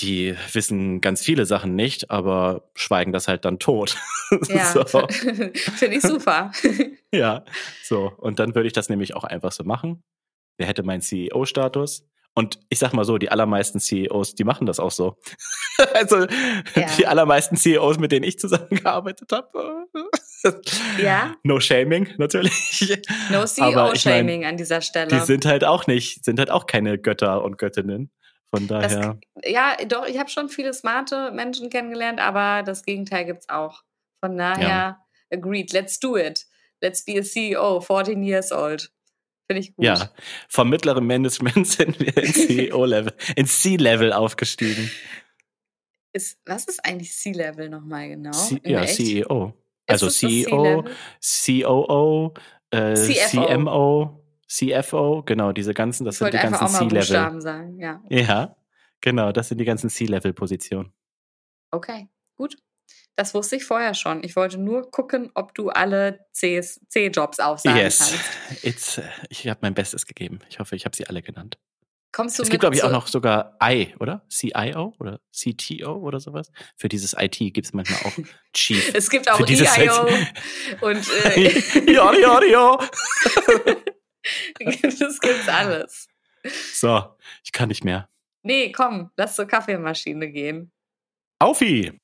[0.01, 3.96] Die wissen ganz viele Sachen nicht, aber schweigen das halt dann tot.
[4.48, 5.07] Ja, so.
[5.09, 6.53] finde ich super.
[7.12, 7.44] Ja,
[7.82, 8.12] so.
[8.18, 10.05] Und dann würde ich das nämlich auch einfach so machen.
[10.61, 12.07] Der hätte meinen CEO-Status.
[12.36, 15.16] Und ich sag mal so, die allermeisten CEOs, die machen das auch so.
[15.94, 16.18] also
[16.76, 16.86] Ja.
[16.96, 19.86] die allermeisten CEOs, mit denen ich zusammengearbeitet habe.
[21.03, 21.34] Ja.
[21.42, 22.98] No shaming, natürlich.
[23.30, 25.09] No Aber ich mein, CEO-Shaming an dieser Stelle.
[25.09, 28.12] Die sind halt auch nicht, sind halt auch keine Götter und Göttinnen.
[28.55, 29.18] Von daher.
[29.34, 33.48] Das, ja, doch, ich habe schon viele smarte Menschen kennengelernt, aber das Gegenteil gibt es
[33.48, 33.82] auch.
[34.24, 35.07] Von daher, ja.
[35.32, 36.46] agreed, let's do it.
[36.82, 38.90] Let's be a CEO, 14 years old.
[39.46, 39.84] Finde ich gut.
[39.84, 40.11] Ja,
[40.48, 44.90] vom mittleren Management sind wir in CEO-Level, in C-Level aufgestiegen.
[46.12, 48.32] Ist, was ist eigentlich C-Level nochmal genau?
[48.32, 49.55] C ja, CEO.
[49.86, 50.84] Also CEO,
[51.20, 52.34] COO,
[52.70, 54.20] äh, CMO,
[54.51, 57.40] CFO, genau, diese ganzen, das ich sind die ganzen C-Level.
[57.40, 58.03] sagen, ja.
[58.09, 58.57] Ja,
[59.01, 60.92] genau, das sind die ganzen C-Level-Positionen.
[61.70, 62.57] Okay, gut.
[63.14, 64.24] Das wusste ich vorher schon.
[64.24, 67.98] Ich wollte nur gucken, ob du alle C-Jobs aufsagen yes.
[67.98, 68.64] kannst.
[68.64, 70.40] It's, äh, ich habe mein Bestes gegeben.
[70.48, 71.57] Ich hoffe, ich habe sie alle genannt.
[72.12, 74.26] Kommst du es gibt, glaube ich, auch noch sogar I, oder?
[74.28, 76.51] CIO oder CTO oder sowas.
[76.76, 78.18] Für dieses IT gibt es manchmal auch
[78.53, 78.92] Chief.
[78.94, 80.09] es gibt auch EIO
[80.80, 82.78] und äh, ja.
[84.59, 86.09] das gibt's alles.
[86.73, 87.05] So,
[87.45, 88.09] ich kann nicht mehr.
[88.43, 90.73] Nee, komm, lass zur Kaffeemaschine gehen.
[91.39, 91.99] Aufi!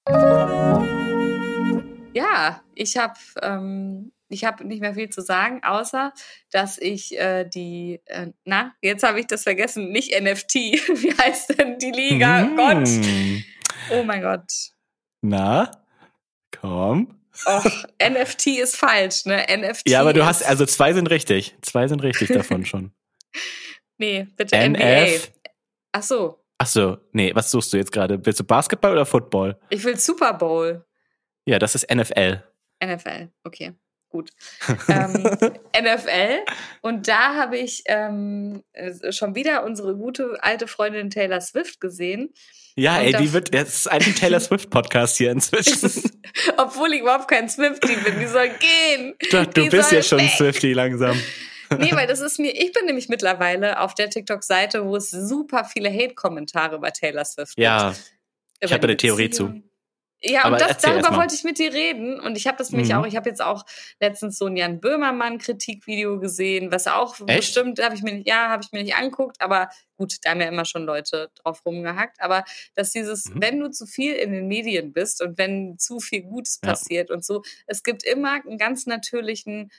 [2.12, 6.12] Ja, ich habe ähm, ich habe nicht mehr viel zu sagen, außer
[6.50, 10.54] dass ich äh, die, äh, na, jetzt habe ich das vergessen, nicht NFT.
[10.54, 12.44] Wie heißt denn die Liga?
[12.44, 12.56] Mm.
[12.56, 12.88] Gott.
[13.90, 14.52] Oh mein Gott.
[15.22, 15.70] Na,
[16.50, 17.20] komm.
[17.44, 17.64] Och,
[18.02, 19.44] NFT ist falsch, ne?
[19.48, 19.88] NFT.
[19.88, 21.56] Ja, aber du hast, also zwei sind richtig.
[21.62, 22.92] Zwei sind richtig davon schon.
[23.98, 25.28] Nee, bitte NF.
[25.28, 25.50] NBA.
[25.92, 26.42] Ach so.
[26.58, 28.24] Ach so, nee, was suchst du jetzt gerade?
[28.24, 29.58] Willst du Basketball oder Football?
[29.68, 30.84] Ich will Super Bowl.
[31.44, 32.42] Ja, das ist NFL.
[32.82, 33.74] NFL, okay
[34.08, 34.30] gut.
[34.88, 35.12] ähm,
[35.76, 36.44] NFL.
[36.82, 42.32] Und da habe ich ähm, äh, schon wieder unsere gute alte Freundin Taylor Swift gesehen.
[42.78, 45.86] Ja, ey, die wird, das ist ein Taylor Swift Podcast hier inzwischen.
[45.86, 46.10] Ist,
[46.58, 49.14] obwohl ich überhaupt kein Swifty bin, die soll gehen.
[49.30, 50.20] Doch, du die bist ja schon.
[50.20, 51.18] Swifty langsam.
[51.78, 55.64] Nee, weil das ist mir, ich bin nämlich mittlerweile auf der TikTok-Seite, wo es super
[55.64, 57.64] viele Hate-Kommentare über Taylor Swift gibt.
[57.64, 57.94] Ja,
[58.60, 59.62] ich habe eine Theorie zu.
[60.22, 62.18] Ja, Aber und das, darüber wollte ich mit dir reden.
[62.18, 62.96] Und ich habe das nämlich mhm.
[62.96, 63.64] auch, ich habe jetzt auch
[64.00, 67.38] letztens so ein Jan Böhmermann-Kritikvideo gesehen, was auch Echt?
[67.38, 70.40] bestimmt, habe ich mir nicht, ja, habe ich mir nicht angeguckt, aber gut, da haben
[70.40, 72.20] ja immer schon Leute drauf rumgehackt.
[72.20, 72.44] Aber
[72.74, 73.42] dass dieses, mhm.
[73.42, 76.70] wenn du zu viel in den Medien bist und wenn zu viel Gutes ja.
[76.70, 79.70] passiert und so, es gibt immer einen ganz natürlichen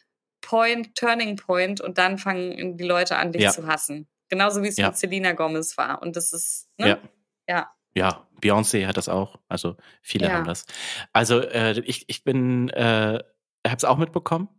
[0.42, 3.52] Point, Turning Point und dann fangen die Leute an, dich ja.
[3.52, 4.08] zu hassen.
[4.30, 4.88] Genauso wie es ja.
[4.88, 6.02] mit Selena Gomez war.
[6.02, 6.90] Und das ist, ne?
[6.90, 7.00] Ja.
[7.48, 7.72] ja.
[7.98, 9.40] Ja, Beyoncé hat das auch.
[9.50, 10.34] Also viele ja.
[10.34, 10.66] haben das.
[11.14, 13.20] Also äh, ich, ich bin, äh,
[13.66, 14.50] habe es auch mitbekommen.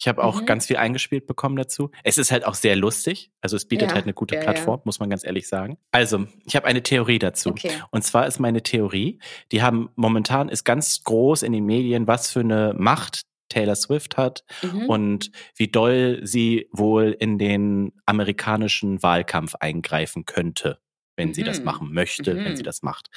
[0.00, 0.46] Ich habe auch mhm.
[0.46, 1.90] ganz viel eingespielt bekommen dazu.
[2.04, 3.32] Es ist halt auch sehr lustig.
[3.40, 3.94] Also es bietet ja.
[3.94, 5.76] halt eine gute ja, Plattform, muss man ganz ehrlich sagen.
[5.90, 7.50] Also, ich habe eine Theorie dazu.
[7.50, 7.70] Okay.
[7.90, 9.18] Und zwar ist meine Theorie,
[9.50, 14.16] die haben momentan ist ganz groß in den Medien, was für eine Macht Taylor Swift
[14.16, 14.86] hat mhm.
[14.86, 20.78] und wie doll sie wohl in den amerikanischen Wahlkampf eingreifen könnte
[21.18, 21.46] wenn sie mhm.
[21.46, 22.44] das machen möchte, mhm.
[22.44, 22.66] wenn sie mhm.
[22.66, 23.10] das macht.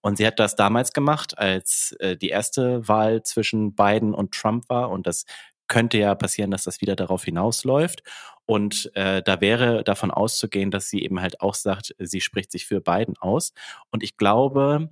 [0.00, 4.68] Und sie hat das damals gemacht, als äh, die erste Wahl zwischen Biden und Trump
[4.68, 4.90] war.
[4.90, 5.26] Und das
[5.66, 8.02] könnte ja passieren, dass das wieder darauf hinausläuft.
[8.46, 12.64] Und äh, da wäre davon auszugehen, dass sie eben halt auch sagt, sie spricht sich
[12.64, 13.52] für Biden aus.
[13.90, 14.88] Und ich glaube,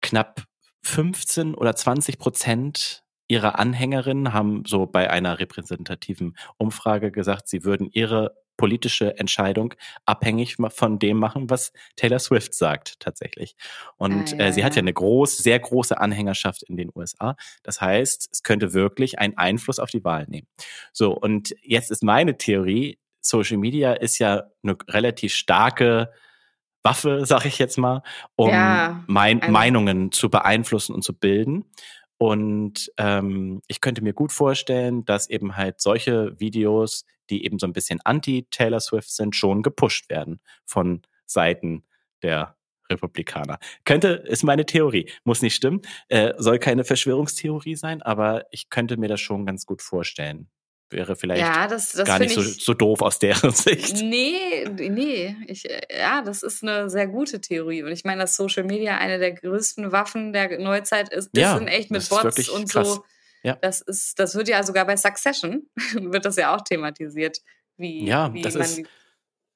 [0.00, 0.44] knapp
[0.82, 7.90] 15 oder 20 Prozent ihrer Anhängerinnen haben so bei einer repräsentativen Umfrage gesagt, sie würden
[7.92, 9.72] ihre politische Entscheidung
[10.04, 13.56] abhängig von dem machen, was Taylor Swift sagt tatsächlich.
[13.96, 14.66] Und ah, ja, äh, sie ja.
[14.66, 17.36] hat ja eine groß, sehr große Anhängerschaft in den USA.
[17.62, 20.46] Das heißt, es könnte wirklich einen Einfluss auf die Wahl nehmen.
[20.92, 26.12] So, und jetzt ist meine Theorie, Social Media ist ja eine relativ starke
[26.82, 28.02] Waffe, sag ich jetzt mal,
[28.36, 31.64] um ja, mein, Meinungen zu beeinflussen und zu bilden.
[32.18, 37.66] Und ähm, ich könnte mir gut vorstellen, dass eben halt solche Videos, die eben so
[37.66, 41.84] ein bisschen anti-Taylor Swift sind, schon gepusht werden von Seiten
[42.22, 42.56] der
[42.90, 43.58] Republikaner.
[43.84, 45.10] Könnte, ist meine Theorie.
[45.24, 45.82] Muss nicht stimmen.
[46.08, 50.48] Äh, soll keine Verschwörungstheorie sein, aber ich könnte mir das schon ganz gut vorstellen
[50.90, 54.02] wäre vielleicht ja, das, das gar nicht so, so doof aus deren Sicht.
[54.02, 55.36] Nee, nee.
[55.46, 57.82] Ich, ja, das ist eine sehr gute Theorie.
[57.82, 61.30] Und ich meine, dass Social Media eine der größten Waffen der Neuzeit ist.
[61.32, 62.94] Das ja, sind echt mit Bots und krass.
[62.94, 63.04] so.
[63.42, 63.56] Ja.
[63.60, 67.38] Das ist, das wird ja sogar bei Succession, wird das ja auch thematisiert,
[67.76, 68.82] wie, ja, wie das man ist,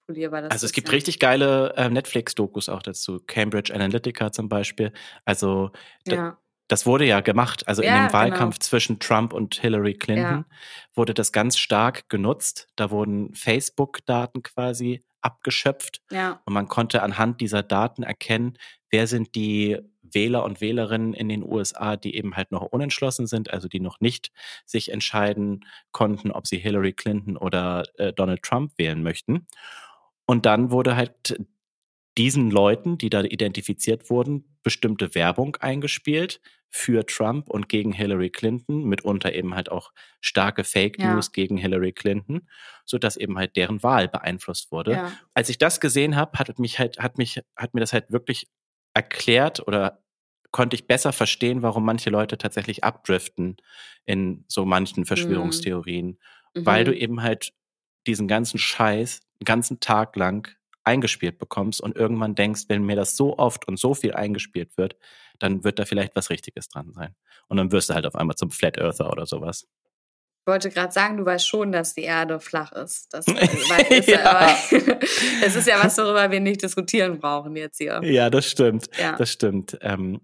[0.06, 0.94] polierbar das Also es gibt ja.
[0.94, 3.20] richtig geile äh, Netflix-Dokus auch dazu.
[3.26, 4.92] Cambridge Analytica zum Beispiel.
[5.24, 5.70] Also
[6.06, 7.68] ja das wurde ja gemacht.
[7.68, 8.66] Also ja, in dem Wahlkampf genau.
[8.66, 10.56] zwischen Trump und Hillary Clinton ja.
[10.94, 12.68] wurde das ganz stark genutzt.
[12.76, 16.02] Da wurden Facebook-Daten quasi abgeschöpft.
[16.10, 16.40] Ja.
[16.44, 18.58] Und man konnte anhand dieser Daten erkennen,
[18.90, 23.50] wer sind die Wähler und Wählerinnen in den USA, die eben halt noch unentschlossen sind,
[23.52, 24.30] also die noch nicht
[24.66, 29.46] sich entscheiden konnten, ob sie Hillary Clinton oder äh, Donald Trump wählen möchten.
[30.26, 31.38] Und dann wurde halt
[32.18, 38.84] diesen Leuten, die da identifiziert wurden, bestimmte Werbung eingespielt für Trump und gegen Hillary Clinton,
[38.84, 41.14] mitunter eben halt auch starke Fake Ja.
[41.14, 42.48] News gegen Hillary Clinton,
[42.84, 44.92] so dass eben halt deren Wahl beeinflusst wurde.
[44.92, 45.12] Ja.
[45.34, 48.46] Als ich das gesehen habe, hat mich halt, hat mich, hat mir das halt wirklich
[48.94, 50.02] erklärt oder
[50.50, 53.56] konnte ich besser verstehen, warum manche Leute tatsächlich abdriften
[54.04, 56.18] in so manchen Verschwörungstheorien,
[56.54, 56.66] Mhm.
[56.66, 57.52] weil du eben halt
[58.06, 60.54] diesen ganzen Scheiß einen ganzen Tag lang
[60.84, 64.96] eingespielt bekommst und irgendwann denkst, wenn mir das so oft und so viel eingespielt wird,
[65.38, 67.14] dann wird da vielleicht was Richtiges dran sein.
[67.48, 69.66] Und dann wirst du halt auf einmal zum Flat Earther oder sowas.
[70.44, 73.14] Ich wollte gerade sagen, du weißt schon, dass die Erde flach ist.
[73.14, 73.26] Das
[73.90, 74.24] ist Ja.
[74.28, 74.50] aber,
[75.44, 78.00] es ist ja was, worüber wir nicht diskutieren brauchen jetzt hier.
[78.02, 78.88] Ja, das stimmt.
[78.98, 79.14] Ja.
[79.16, 79.78] Das stimmt.
[79.82, 80.20] Ähm,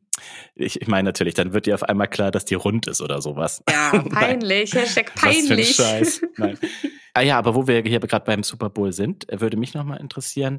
[0.57, 3.23] ich, ich meine natürlich, dann wird dir auf einmal klar, dass die rund ist oder
[3.23, 3.63] sowas.
[3.71, 4.75] Ja, peinlich.
[4.75, 5.77] Hashtag Was für ein peinlich.
[5.77, 6.21] Scheiß.
[6.37, 6.59] Nein.
[7.15, 10.01] Ah ja, aber wo wir hier gerade beim Super Bowl sind, äh, würde mich nochmal
[10.01, 10.59] interessieren,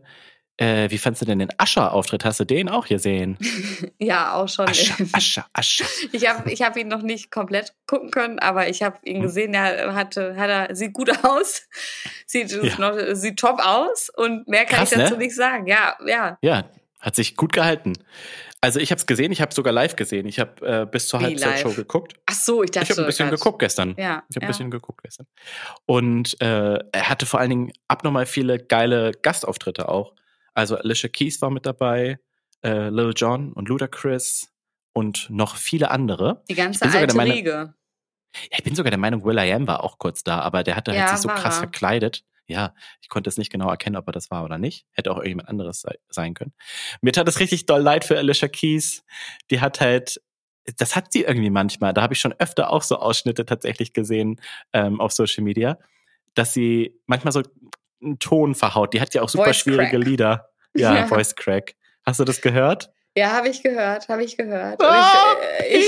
[0.60, 2.26] äh, wie fandst du denn den Ascher-Auftritt?
[2.26, 3.38] Hast du den auch gesehen?
[3.97, 4.68] ja, auch schon.
[4.68, 5.86] Ascher, Ascher, Ascher.
[6.12, 9.53] Ich habe ich hab ihn noch nicht komplett gucken können, aber ich habe ihn gesehen,
[9.53, 11.64] er hatte, hat er, sieht gut aus,
[12.26, 12.78] sieht, Ja.
[12.78, 15.20] noch, sieht top aus und mehr kann Krass, ich dazu ne?
[15.20, 15.66] nicht sagen.
[15.68, 16.38] Ja, ja.
[16.41, 16.66] Ja,
[16.99, 17.93] hat sich gut gehalten.
[18.62, 20.28] Also ich habe es gesehen, ich habe sogar live gesehen.
[20.28, 22.16] Ich habe äh, bis zur Halbzeitshow geguckt.
[22.26, 22.88] Ach so, ich dachte.
[22.88, 23.95] Ich habe ein bisschen grad- geguckt gestern.
[23.97, 24.24] Ja.
[24.30, 24.41] Ich habe ja.
[24.41, 25.26] ein bisschen geguckt gestern.
[25.86, 30.14] Und äh, er hatte vor allen Dingen abnormal viele geile Gastauftritte auch.
[30.60, 32.20] Also Alicia Keys war mit dabei,
[32.64, 34.51] äh, Lil Jon und Ludacris
[34.93, 36.43] und noch viele andere.
[36.49, 37.74] Die ganze alte Meinung- Riege.
[38.51, 41.01] Ja, ich bin sogar der Meinung, Will.i.am war auch kurz da, aber der hatte Ja,
[41.01, 41.60] halt sich so krass er.
[41.60, 42.26] verkleidet.
[42.47, 44.86] Ja, ich konnte es nicht genau erkennen, ob er das war oder nicht.
[44.91, 46.53] Hätte auch irgendjemand anderes sei, sein können.
[47.01, 49.03] Mir tat es richtig doll leid für Alicia Keys.
[49.51, 50.20] Die hat halt,
[50.78, 51.93] das hat sie irgendwie manchmal.
[51.93, 54.41] Da habe ich schon öfter auch so Ausschnitte tatsächlich gesehen
[54.74, 55.78] ähm, auf Social Media,
[56.34, 57.43] dass sie manchmal so
[58.01, 58.93] einen Ton verhaut.
[58.93, 60.03] Die hat ja auch super Voice schwierige Crack.
[60.07, 60.49] Lieder.
[60.76, 61.07] Ja, Ja.
[61.07, 61.76] Voice Crack.
[62.05, 62.91] Hast du das gehört?
[63.15, 64.82] Ja, habe ich gehört, habe ich gehört.
[64.82, 65.36] Ah,
[65.67, 65.86] ich, äh, ich,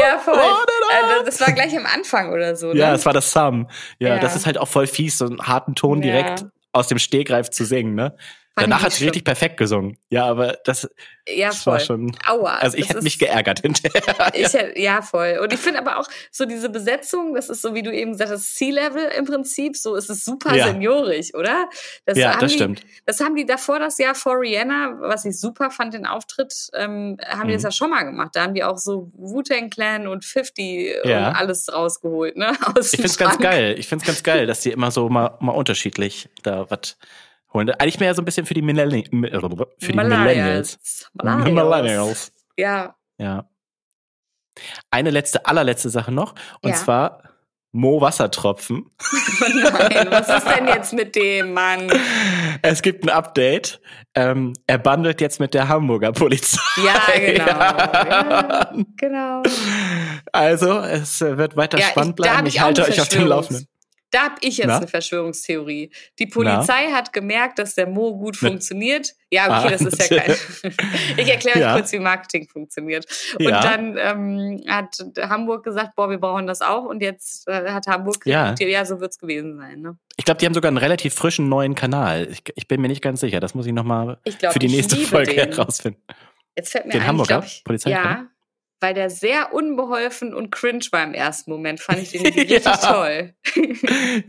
[0.00, 0.34] ja, voll.
[0.36, 1.20] Oh.
[1.20, 2.72] Äh, Das war gleich am Anfang oder so.
[2.72, 2.80] Ne?
[2.80, 3.68] Ja, es war das Sum.
[3.98, 4.18] Ja, Ja.
[4.18, 6.10] das ist halt auch voll fies, so einen harten Ton Ja.
[6.12, 8.16] direkt aus dem Stehgreif zu singen, ne?
[8.60, 9.96] Danach hat sie richtig perfekt gesungen.
[10.10, 10.88] Ja, aber das,
[11.28, 12.16] Ja, das war schon.
[12.26, 12.56] Aua.
[12.56, 14.02] Also ich hätte mich geärgert hinterher.
[14.34, 15.38] Ich hätte, ja, voll.
[15.42, 18.30] Und ich finde aber auch so diese Besetzung, das ist so, wie du eben gesagt
[18.30, 20.66] hast, Sea-Level im Prinzip, so ist es super Ja.
[20.68, 21.68] seniorisch, oder?
[22.06, 22.82] Das ja, das die, stimmt.
[23.06, 27.18] Das haben die davor das Jahr vor Rihanna, was ich super fand, den Auftritt, ähm,
[27.26, 27.56] haben die Mhm.
[27.56, 28.30] das ja schon mal gemacht.
[28.34, 31.28] Da haben die auch so Wu-Tang Clan und 50 Ja.
[31.28, 32.52] und alles rausgeholt, ne?
[32.78, 33.74] Aus Ich dem find's ganz geil.
[33.78, 36.96] Ich find's ganz geil, dass die immer so mal, mal unterschiedlich da was
[37.52, 37.70] holen.
[37.70, 40.78] Eigentlich mehr so ein bisschen für die, Millenni für die Millennials.
[41.14, 41.54] Millennials.
[41.54, 42.32] Millennials.
[42.56, 42.94] Ja.
[43.18, 43.48] Ja.
[44.90, 46.34] Eine letzte, allerletzte Sache noch.
[46.62, 46.76] Und Ja.
[46.76, 47.22] zwar
[47.70, 48.90] Mo Wassertropfen.
[49.40, 51.92] Nein, was ist denn jetzt mit dem Mann?
[52.62, 53.80] Es gibt ein Update.
[54.14, 56.60] Ähm, er bandelt jetzt mit der Hamburger Polizei.
[56.82, 57.46] Ja, genau.
[57.46, 58.72] Ja.
[58.96, 59.42] Genau.
[60.32, 62.46] Also, es äh, wird weiter Ja, spannend ich, bleiben.
[62.46, 63.68] Ich, halte euch auf dem Laufenden.
[64.10, 64.78] Da habe ich jetzt Na?
[64.78, 65.90] eine Verschwörungstheorie.
[66.18, 68.48] Die Polizei hat gemerkt, dass der Mo gut Ne.
[68.50, 69.12] funktioniert.
[69.30, 70.34] Ja, okay, Ah, das ist ja kein.
[71.18, 71.74] ich erkläre euch Ja.
[71.74, 73.04] kurz, wie Marketing funktioniert.
[73.38, 73.60] Und Ja.
[73.60, 76.84] dann ähm, hat Hamburg gesagt, boah, wir brauchen das auch.
[76.84, 78.52] Und jetzt äh, hat Hamburg Ja.
[78.52, 79.80] gesagt, ja, so wird's gewesen sein.
[79.82, 79.98] Ne?
[80.16, 82.28] Ich glaube, die haben sogar einen relativ frischen neuen Kanal.
[82.30, 83.40] Ich, ich bin mir nicht ganz sicher.
[83.40, 84.18] Das muss ich nochmal
[84.50, 85.52] für die nächste Folge den.
[85.52, 86.00] herausfinden.
[86.56, 88.12] Jetzt fällt mir Den ein, Hamburger ich Polizeikanal?
[88.14, 88.26] Ja,
[88.80, 91.80] weil der sehr unbeholfen und cringe war im ersten Moment.
[91.80, 92.76] Fand ich den richtig Ja.
[92.76, 93.34] toll.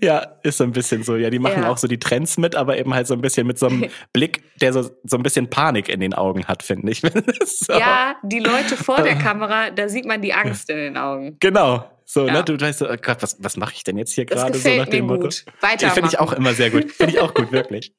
[0.02, 1.16] Ja, ist so ein bisschen so.
[1.16, 1.70] Ja, die machen Ja.
[1.70, 4.44] auch so die Trends mit, aber eben halt so ein bisschen mit so einem Blick,
[4.62, 7.02] der so, so ein bisschen Panik in den Augen hat, finde ich.
[7.46, 7.74] so.
[7.74, 11.38] Ja, die Leute vor der Kamera, da sieht man die Angst in den Augen.
[11.40, 11.90] Genau.
[12.06, 12.34] So, Ja.
[12.34, 14.70] ne, du weißt so, oh Gott, was, was mache ich denn jetzt hier gerade so
[14.76, 15.24] nach dem Motto?
[15.24, 15.46] gut.
[15.62, 15.94] Weitermachen.
[15.96, 16.92] Finde ich auch immer sehr gut.
[16.92, 17.94] Finde ich auch gut, wirklich.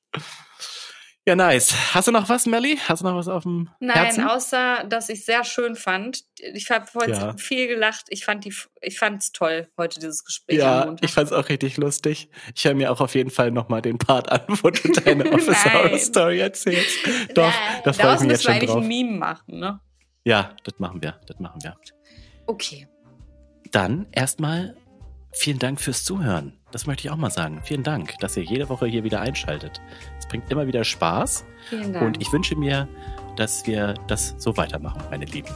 [1.29, 1.95] Ja, nice.
[1.95, 2.79] Hast du noch was, Melly?
[2.89, 4.25] Hast du noch was auf dem Nein, Herzen?
[4.25, 6.25] außer dass ich sehr schön fand.
[6.39, 7.37] Ich habe heute Ja.
[7.37, 8.07] viel gelacht.
[8.09, 12.31] Ich fand die, ich fand's toll heute dieses Gespräch Ja, ich fand's auch richtig lustig.
[12.57, 15.63] Ich höre mir auch auf jeden Fall nochmal den Part an, wo du deine Office.
[15.67, 16.97] Horror Story erzählst.
[17.35, 17.53] Doch, Nein,
[17.85, 18.83] da freue ich daraus mich jetzt müssen wir schon eigentlich drauf.
[18.83, 19.81] ein Meme machen, ne?
[20.25, 21.77] Ja, das machen wir, das machen wir.
[22.47, 22.89] Okay.
[23.73, 24.75] Dann erstmal
[25.33, 26.59] vielen Dank fürs Zuhören.
[26.73, 27.61] Das möchte ich auch mal sagen.
[27.65, 29.81] Vielen Dank, dass ihr jede Woche hier wieder einschaltet.
[30.31, 32.07] Bringt immer wieder Spaß Vielen Dank.
[32.07, 32.89] und ich wünsche mir,
[33.37, 35.49] dass wir das so weitermachen, meine Lieben.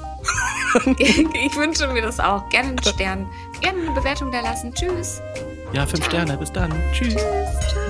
[0.99, 2.49] ich wünsche mir das auch.
[2.51, 3.27] Gerne einen Stern.
[3.61, 4.75] Gerne eine Bewertung da lassen.
[4.75, 5.23] Tschüss.
[5.73, 6.37] Ja, fünf Sterne.
[6.37, 6.73] Bis dann.
[6.93, 7.15] Tschüss.
[7.15, 7.69] Tschüss.
[7.69, 7.84] Ciao.